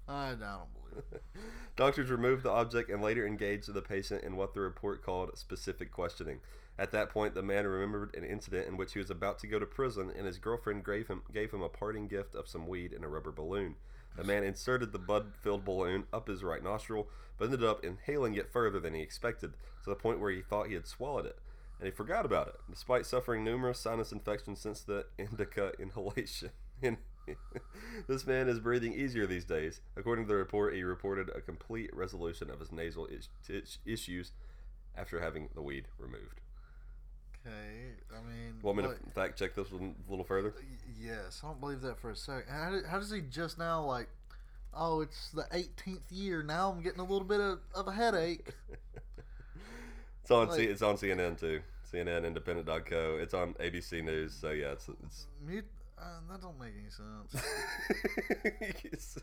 [0.08, 0.85] I don't believe.
[1.76, 5.92] Doctors removed the object and later engaged the patient in what the report called specific
[5.92, 6.40] questioning.
[6.78, 9.58] At that point, the man remembered an incident in which he was about to go
[9.58, 12.92] to prison, and his girlfriend gave him gave him a parting gift of some weed
[12.92, 13.76] in a rubber balloon.
[14.16, 18.50] The man inserted the bud-filled balloon up his right nostril, but ended up inhaling it
[18.50, 19.52] further than he expected,
[19.84, 21.38] to the point where he thought he had swallowed it,
[21.78, 26.50] and he forgot about it, despite suffering numerous sinus infections since the indica inhalation.
[28.08, 29.80] this man is breathing easier these days.
[29.96, 34.32] According to the report, he reported a complete resolution of his nasal is- is- issues
[34.96, 36.40] after having the weed removed.
[37.46, 40.52] Okay, I mean, Want me to fact check this one a little further?
[41.00, 42.50] yes, I don't believe that for a second.
[42.52, 44.08] How, how does he just now like?
[44.74, 46.42] Oh, it's the 18th year.
[46.42, 48.48] Now I'm getting a little bit of, of a headache.
[50.22, 51.60] It's on C- it's on CNN too.
[51.92, 53.16] CNN, Independent.co.
[53.20, 54.34] It's on ABC News.
[54.34, 55.26] So yeah, it's it's.
[55.98, 57.42] Uh, that don't make any sense.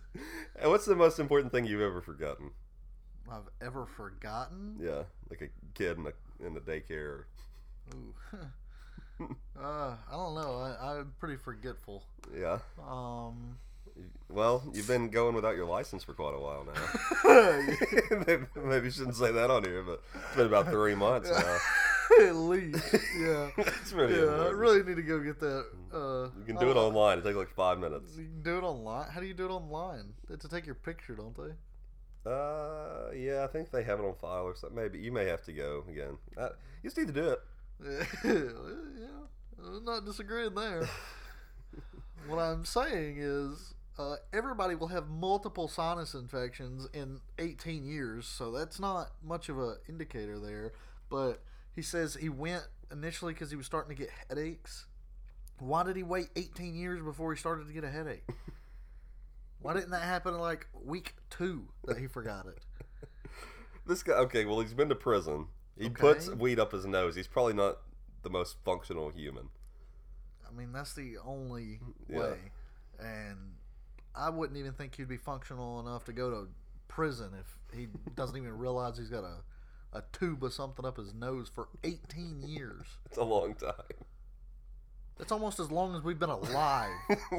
[0.59, 2.51] And what's the most important thing you've ever forgotten?
[3.29, 4.77] I've ever forgotten.
[4.81, 6.13] Yeah, like a kid in the
[6.45, 7.23] in the daycare.
[7.93, 8.13] Ooh.
[9.59, 10.57] uh, I don't know.
[10.59, 12.03] I, I'm pretty forgetful.
[12.35, 12.59] Yeah.
[12.87, 13.57] Um,
[14.29, 18.23] Well, you've been going without your license for quite a while now.
[18.27, 21.57] maybe, maybe you shouldn't say that on here, but it's been about three months now.
[22.21, 23.49] At least, yeah.
[23.57, 25.65] It's really yeah, I really need to go get that.
[25.93, 27.19] Uh, You can do it uh, online.
[27.19, 28.15] It takes like five minutes.
[28.17, 29.09] You can do it online.
[29.09, 30.13] How do you do it online?
[30.27, 31.53] They have to take your picture, don't they?
[32.29, 34.75] Uh, yeah, I think they have it on file or something.
[34.75, 36.17] Maybe you may have to go again.
[36.37, 36.49] Uh,
[36.81, 37.39] you just need to do it.
[38.23, 40.87] yeah, I'm not disagreeing there.
[42.27, 48.51] what I'm saying is, uh, everybody will have multiple sinus infections in 18 years, so
[48.51, 50.71] that's not much of an indicator there.
[51.09, 51.41] But
[51.75, 54.85] he says he went initially because he was starting to get headaches.
[55.59, 58.25] Why did he wait 18 years before he started to get a headache?
[59.59, 62.59] Why didn't that happen like week two that he forgot it?
[63.85, 65.47] This guy, okay, well, he's been to prison.
[65.77, 65.93] He Okay.
[66.01, 67.15] puts weed up his nose.
[67.15, 67.77] He's probably not
[68.23, 69.49] the most functional human.
[70.47, 72.19] I mean, that's the only Yeah.
[72.19, 72.51] way.
[72.99, 73.55] And
[74.15, 76.49] I wouldn't even think he'd be functional enough to go to
[76.87, 79.43] prison if he doesn't even realize he's got a,
[79.93, 82.85] a tube of something up his nose for 18 years.
[83.05, 83.73] It's a long time.
[85.17, 86.89] That's almost as long as we've been alive.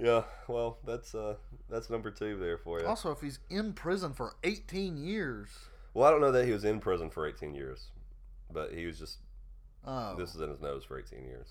[0.00, 1.34] Yeah, well, that's uh,
[1.68, 2.86] that's number two there for you.
[2.86, 5.48] also, if he's in prison for 18 years,
[5.94, 7.88] Well, I don't know that he was in prison for 18 years,
[8.52, 9.18] but he was just.
[9.84, 10.14] Oh.
[10.16, 11.48] This is in his nose for 18 years.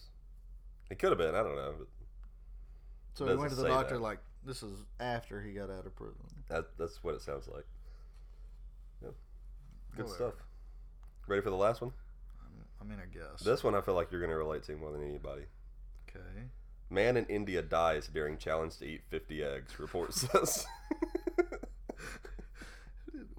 [0.90, 1.36] He could have been.
[1.36, 1.74] I don't know.
[1.78, 1.88] But
[3.16, 4.02] so he went to the doctor that.
[4.02, 6.16] like this is after he got out of prison.
[6.50, 7.66] That, that's what it sounds like.
[9.04, 9.14] Yep.
[9.96, 10.32] Good Whatever.
[10.32, 10.34] stuff.
[11.28, 11.92] Ready for the last one?
[12.80, 13.42] I mean, I guess.
[13.42, 15.44] This one I feel like you're going to relate to more than anybody.
[16.10, 16.24] Okay.
[16.90, 20.66] Man in India dies during challenge to eat 50 eggs, report says.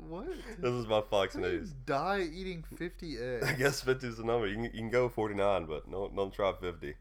[0.09, 0.29] What?
[0.59, 1.75] this is my Fox How News.
[1.85, 3.47] Die eating 50 eggs.
[3.49, 4.47] I guess 50 is the number.
[4.47, 6.95] You can, you can go 49, but don't, don't try 50.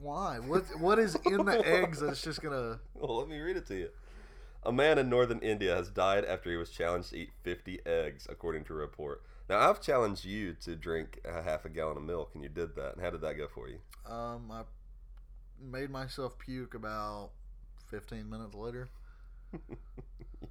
[0.00, 0.38] Why?
[0.38, 2.80] What What is in the eggs that's just gonna?
[2.94, 3.88] Well, let me read it to you.
[4.62, 8.26] A man in northern India has died after he was challenged to eat 50 eggs,
[8.28, 9.22] according to a report.
[9.48, 12.76] Now, I've challenged you to drink a half a gallon of milk, and you did
[12.76, 12.92] that.
[12.94, 13.78] And how did that go for you?
[14.04, 14.62] Um, I
[15.60, 17.30] made myself puke about
[17.90, 18.90] 15 minutes later.
[19.52, 19.76] you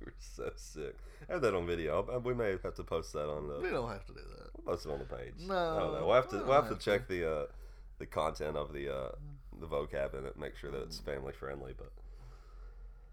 [0.03, 0.95] were so sick.
[1.29, 2.19] I have that on video.
[2.23, 3.59] We may have to post that on the.
[3.59, 4.49] We don't have to do that.
[4.65, 5.33] We'll post it on the page.
[5.47, 6.05] No, I don't know.
[6.07, 6.37] We'll have to.
[6.37, 7.45] we We'll have don't to have check the uh,
[7.99, 9.11] the content of the uh,
[9.59, 11.73] the vocab in it, make sure that it's family friendly.
[11.77, 11.91] But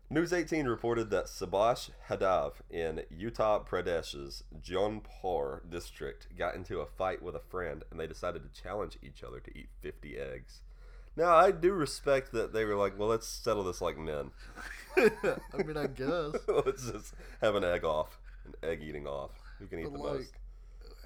[0.09, 7.21] News 18 reported that Subhash Yadav in Uttar Pradesh's Jaunpur district got into a fight
[7.23, 10.61] with a friend, and they decided to challenge each other to eat 50 eggs.
[11.17, 14.31] Now, I do respect that they were like, well, let's settle this like men.
[14.97, 16.35] I mean, I guess.
[16.49, 19.31] let's just have an egg off, an egg eating off.
[19.59, 20.33] Who can eat But the like, most?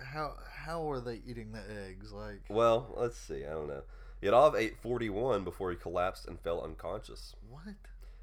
[0.05, 0.35] how
[0.67, 2.13] how are they eating the eggs?
[2.13, 3.45] Like, Well, let's see.
[3.45, 3.83] I don't know.
[4.23, 7.35] Yadav ate 41 before he collapsed and fell unconscious.
[7.49, 7.75] what?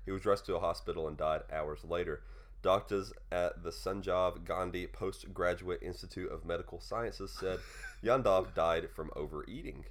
[0.06, 2.22] He was rushed to a hospital and died hours later.
[2.62, 7.60] Doctors at the Sanjay Gandhi Postgraduate Institute of Medical Sciences said
[8.04, 9.86] Yadav died from overeating.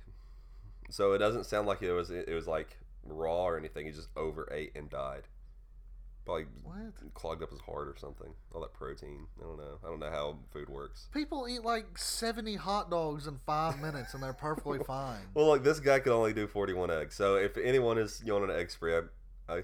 [0.91, 3.87] So it doesn't sound like it was it was like raw or anything.
[3.87, 5.23] He just overate and died.
[6.27, 7.15] Probably What?
[7.15, 8.29] clogged up his heart or something.
[8.53, 9.27] All that protein.
[9.41, 9.79] I don't know.
[9.83, 11.09] I don't know how food works.
[11.15, 15.21] People eat like 70 hot dogs in five minutes and they're perfectly fine.
[15.35, 17.15] Well, look, this guy could only do 41 eggs.
[17.15, 19.03] So if anyone is you know, on an egg spree, I,
[19.49, 19.63] I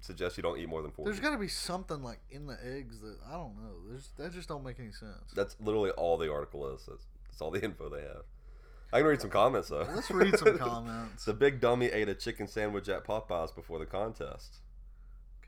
[0.00, 1.10] suggest you don't eat more than 40.
[1.10, 3.72] There's got to be something like in the eggs that I don't know.
[3.88, 5.32] There's that just don't make any sense.
[5.34, 6.82] That's literally all the article is.
[6.86, 8.24] That's, that's all the info they have.
[8.92, 9.88] I can read some comments though.
[9.92, 11.24] Let's read some comments.
[11.24, 14.58] the big dummy ate a chicken sandwich at Popeyes before the contest.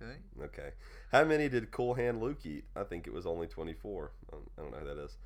[0.01, 0.17] Okay.
[0.43, 0.71] Okay.
[1.13, 2.65] How many did Cool Hand Luke eat?
[2.77, 4.13] I think it was only 24.
[4.33, 5.17] Um, I don't know who that is.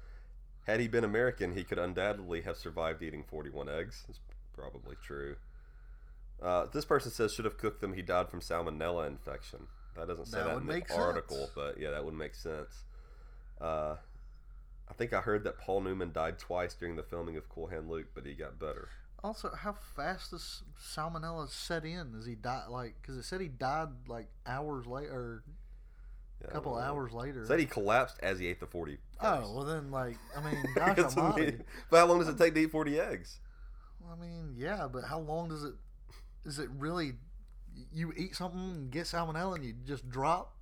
[0.67, 4.05] Had he been American, he could undoubtedly have survived eating 41 eggs.
[4.09, 4.21] It's
[4.55, 5.37] probably true.
[6.43, 7.95] Uh, this person says should have cooked them.
[7.95, 9.67] He died from salmonella infection.
[9.97, 11.51] That doesn't say That that, in the article, sense.
[11.55, 12.85] but yeah, that would make sense.
[13.61, 13.97] Uh,
[14.89, 17.89] I think I heard that Paul Newman died twice during the filming of Cool Hand
[17.91, 18.89] Luke, but he got better.
[19.23, 22.13] Also, how fast does salmonella set in?
[22.13, 22.95] Does he die like?
[23.01, 25.43] Because it said he died like hours later,
[26.41, 27.45] Yeah, a couple hours later.
[27.47, 28.97] Said he collapsed as he ate the 40.
[29.21, 31.59] Oh well, then like I mean, gosh almighty.
[31.91, 33.41] but how long does it take to eat 40 eggs?
[34.11, 35.75] I mean, yeah, but how long does it?
[36.47, 37.13] Is it really?
[37.93, 40.55] You eat something and get salmonella and you just drop?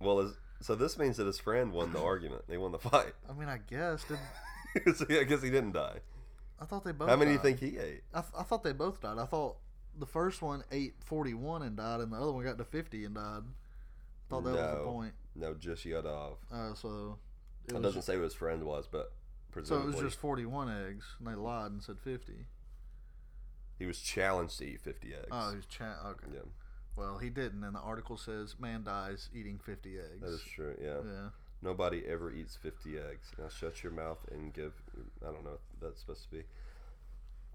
[0.00, 2.42] Well, is, so this means that his friend won the argument.
[2.48, 3.14] They won the fight.
[3.28, 4.04] I mean, I guess.
[4.04, 5.98] Did, so I guess he didn't die.
[6.60, 7.08] I thought they both.
[7.08, 8.02] How many do you think he ate?
[8.12, 9.18] I, th- I thought they both died.
[9.18, 9.56] I thought
[9.98, 13.14] the first one ate forty-one and died, and the other one got to fifty and
[13.14, 13.42] died.
[13.42, 14.84] I thought that was the No.
[14.84, 15.14] point.
[15.34, 16.34] No, just Yadav.
[16.52, 17.18] Uh, so
[17.66, 19.12] It, was doesn't say who his friend was, but
[19.52, 19.92] presumably.
[19.92, 22.32] So it was just 41 eggs, and they lied and said 50.
[23.78, 25.26] He was challenged to eat 50 eggs.
[25.30, 26.26] Oh, he's cha- okay.
[26.34, 26.40] Yeah.
[26.96, 30.20] Well, he didn't, and the article says man dies eating 50 eggs.
[30.20, 30.76] That is true.
[30.80, 30.98] Yeah.
[31.04, 31.28] Yeah.
[31.62, 33.32] Nobody ever eats 50 eggs.
[33.38, 34.72] Now shut your mouth and give.
[35.22, 36.42] I don't know what that's supposed to be.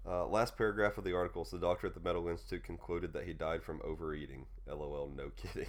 [0.08, 1.44] Uh, last paragraph of the article.
[1.44, 4.46] So the doctor at the Medical Institute concluded that he died from overeating.
[4.68, 5.10] LOL.
[5.16, 5.68] No kidding.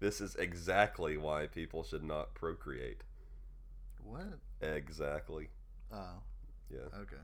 [0.00, 3.02] this is exactly why people should not procreate.
[4.02, 4.38] What?
[4.62, 5.48] Exactly.
[5.92, 6.22] Oh.
[6.72, 6.98] Yeah.
[7.00, 7.16] Okay.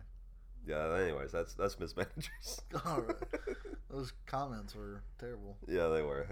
[0.66, 0.94] Yeah.
[1.02, 2.60] Anyways, that's that's mismanagers.
[2.84, 3.16] All right.
[3.90, 5.56] Those comments were terrible.
[5.66, 6.26] yeah, they were.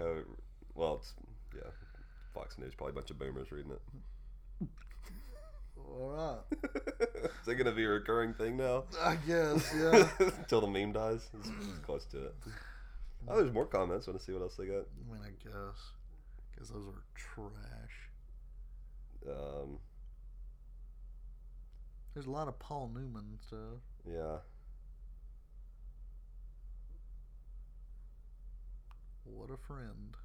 [0.75, 1.15] Well, it's
[1.55, 1.71] yeah.
[2.37, 4.67] Fox News probably a bunch of boomers reading it.
[5.89, 6.59] All right.
[7.41, 8.83] Is it gonna be a recurring thing now?
[9.01, 10.07] I guess, yeah.
[10.19, 11.27] Until the meme dies.
[11.39, 12.35] It's, it's close to it.
[13.27, 14.05] Oh, there's more comments.
[14.07, 14.85] Want to see what else they got?
[14.85, 15.91] I mean, I guess.
[16.51, 18.09] Because those are trash.
[19.27, 19.77] Um,
[22.13, 23.81] There's a lot of Paul Newman stuff.
[24.09, 24.37] yeah.
[29.25, 30.15] What a friend.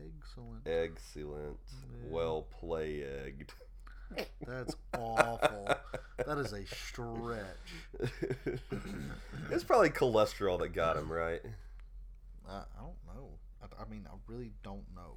[0.00, 0.66] Excellent.
[0.66, 1.58] Excellent.
[1.70, 2.10] Yeah.
[2.10, 3.52] Well play egged.
[4.46, 5.68] That's awful.
[6.24, 7.46] that is a stretch.
[9.50, 11.40] it's probably cholesterol that got him, right?
[12.48, 13.28] I, I don't know.
[13.62, 15.16] I, I mean, I really don't know.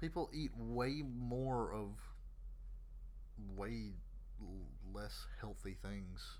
[0.00, 1.90] People eat way more of
[3.56, 3.92] way
[4.92, 6.38] less healthy things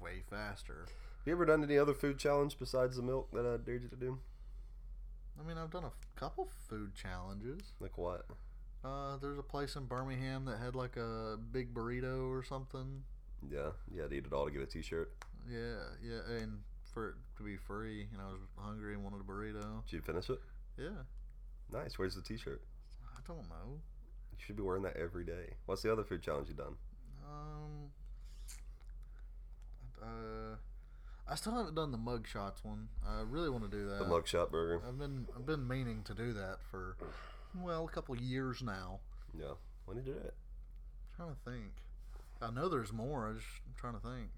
[0.00, 0.86] way faster.
[0.86, 3.88] Have you ever done any other food challenge besides the milk that I dared you
[3.88, 4.18] to do?
[5.38, 7.72] I mean, I've done a couple food challenges.
[7.80, 8.26] Like what?
[8.84, 13.02] Uh, there's a place in Birmingham that had like a big burrito or something.
[13.50, 15.12] Yeah, you had to eat it all to get a T-shirt.
[15.50, 16.60] Yeah, yeah, and
[16.92, 19.84] for it to be free, and I was hungry and wanted a burrito.
[19.86, 20.40] Did you finish it?
[20.78, 21.02] Yeah,
[21.72, 21.98] Nice.
[21.98, 22.62] Where's the T-shirt?
[23.04, 23.78] I don't know.
[24.32, 25.54] You should be wearing that every day.
[25.66, 26.74] What's the other food challenge you done?
[27.24, 27.90] Um,
[30.02, 30.56] uh,
[31.30, 32.88] I still haven't done the mug shots one.
[33.06, 33.98] I really want to do that.
[34.00, 34.82] The mugshot burger.
[34.86, 36.96] I've been I've been meaning to do that for
[37.54, 38.98] well a couple of years now.
[39.38, 39.52] Yeah.
[39.84, 40.34] When did you do it?
[41.16, 41.72] trying to think.
[42.42, 43.28] I know there's more.
[43.28, 44.30] I just I'm trying to think.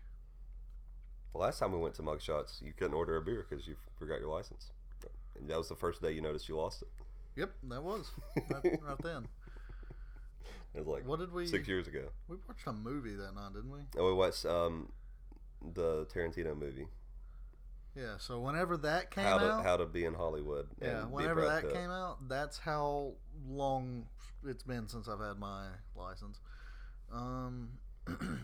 [1.33, 4.21] The last time we went to mugshots, you couldn't order a beer because you forgot
[4.21, 4.71] your license.
[5.39, 6.89] And that was the first day you noticed you lost it.
[7.37, 9.29] Yep, that was right, right then.
[10.75, 12.09] It was like What did we- six years ago.
[12.29, 13.79] We watched a movie that night, didn't we?
[13.97, 14.93] And we watched um,
[15.75, 16.87] the Tarantino movie,
[17.95, 18.17] Yeah.
[18.19, 20.69] So whenever that came How to out, How to Be in Hollywood.
[20.81, 21.75] yeah, whenever that Pitt.
[21.75, 23.13] came out, that's how
[23.49, 24.07] long
[24.45, 26.41] it's been since I've had my license.
[27.13, 27.69] Um,
[28.07, 28.39] hmm.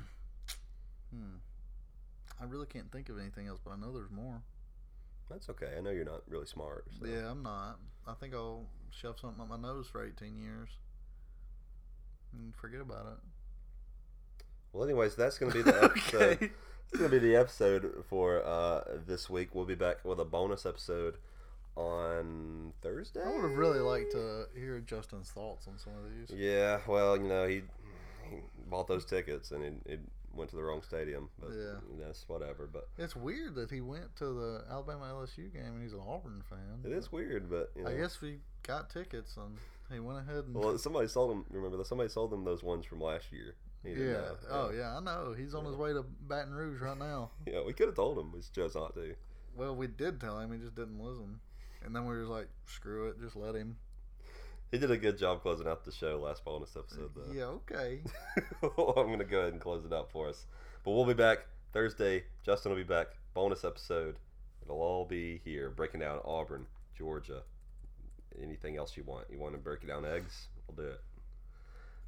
[2.41, 4.43] I really can't think of anything else, but I know there's more.
[5.29, 5.75] That's okay.
[5.77, 6.87] I know you're not really smart.
[6.99, 7.07] So.
[7.07, 7.79] Yeah, I'm not.
[8.07, 10.71] I think I'll shove something up my nose for 18 years
[12.33, 13.19] and forget about it.
[14.73, 16.33] Well, anyways, that's going to be the episode.
[16.43, 16.51] Okay.
[16.93, 19.55] It's to be the episode for uh, this week.
[19.55, 21.16] We'll be back with a bonus episode
[21.76, 23.20] on Thursday.
[23.22, 26.36] I would have really liked to hear Justin's thoughts on some of these.
[26.36, 27.62] Yeah, well, you know, he,
[28.30, 28.36] he
[28.70, 29.99] bought those tickets and he, he
[30.34, 31.28] went to the wrong stadium.
[31.39, 31.74] But Yeah.
[32.01, 32.66] that's whatever.
[32.72, 36.43] But It's weird that he went to the Alabama LSU game and he's an Auburn
[36.49, 36.80] fan.
[36.91, 37.51] it is weird.
[37.51, 39.59] But you know, I guess we got tickets and
[39.93, 41.45] he went ahead and Well, somebody sold them.
[41.51, 43.55] Remember that somebody sold them those ones from last year.
[43.85, 43.97] He yeah.
[43.97, 44.37] know.
[44.51, 45.35] Oh yeah, I know.
[45.37, 47.31] He's on his way to Baton Rouge right now.
[47.47, 48.33] Yeah, we could have told him.
[48.33, 49.14] We just chose not to.
[49.57, 50.53] Well, we did tell him.
[50.53, 51.41] He just didn't listen.
[51.85, 53.76] And then we was like, screw it, just let him.
[54.70, 57.33] He did a good job closing out the show last bonus episode, though.
[57.33, 58.01] Yeah, okay.
[58.62, 60.45] I'm going to go ahead and close it out for us.
[60.85, 62.24] But we'll be back Thursday.
[62.45, 63.09] Justin will be back.
[63.33, 64.16] Bonus episode.
[64.62, 66.66] It'll all be here, breaking down Auburn,
[66.97, 67.43] Georgia.
[68.43, 69.26] Anything else you want?
[69.31, 70.49] You want to break down eggs?
[70.66, 71.01] We'll do it.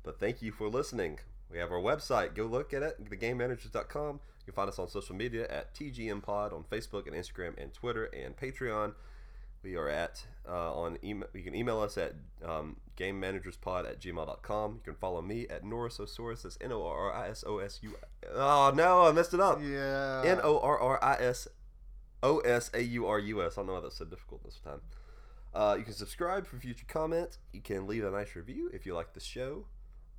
[0.02, 1.18] But thank you for listening.
[1.50, 2.34] We have our website.
[2.34, 4.14] Go look at it, thegamemanagers.com.
[4.14, 7.72] You can find us on social media at TGM Pod on Facebook and Instagram and
[7.72, 8.94] Twitter and Patreon.
[9.62, 11.28] We are at uh, on email.
[11.34, 14.74] You can email us at um, gamemanagerspod at gmail.com.
[14.74, 16.42] You can follow me at Norrisosaurus.
[16.42, 17.94] That's N O R R I S O S U.
[18.34, 19.60] Oh no, I messed it up.
[19.62, 20.22] Yeah.
[20.24, 21.46] N O R R I S
[22.22, 23.58] O S A U R U S.
[23.58, 24.80] I don't know why that's so difficult this time.
[25.52, 27.38] Uh, you can subscribe for future comments.
[27.52, 29.66] You can leave a nice review if you like the show.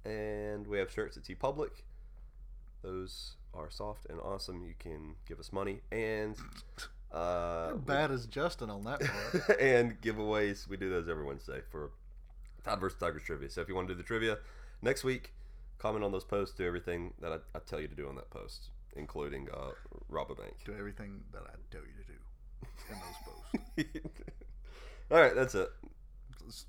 [0.05, 1.83] And we have shirts at TeePublic.
[2.81, 4.63] Those are soft and awesome.
[4.63, 6.35] You can give us money and
[7.11, 9.59] uh, bad as Justin on that part.
[9.61, 10.67] and giveaways.
[10.67, 11.91] We do those every Wednesday for
[12.63, 13.49] Todd versus Tigers trivia.
[13.49, 14.39] So if you want to do the trivia
[14.81, 15.33] next week,
[15.77, 16.55] comment on those posts.
[16.55, 19.71] Do everything that I, I tell you to do on that post, including uh,
[20.09, 20.55] rob a bank.
[20.65, 22.19] Do everything that I tell you to do
[22.89, 24.11] in those posts.
[25.11, 25.69] All right, that's it.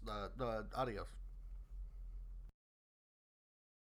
[0.08, 1.06] Uh, uh, adios.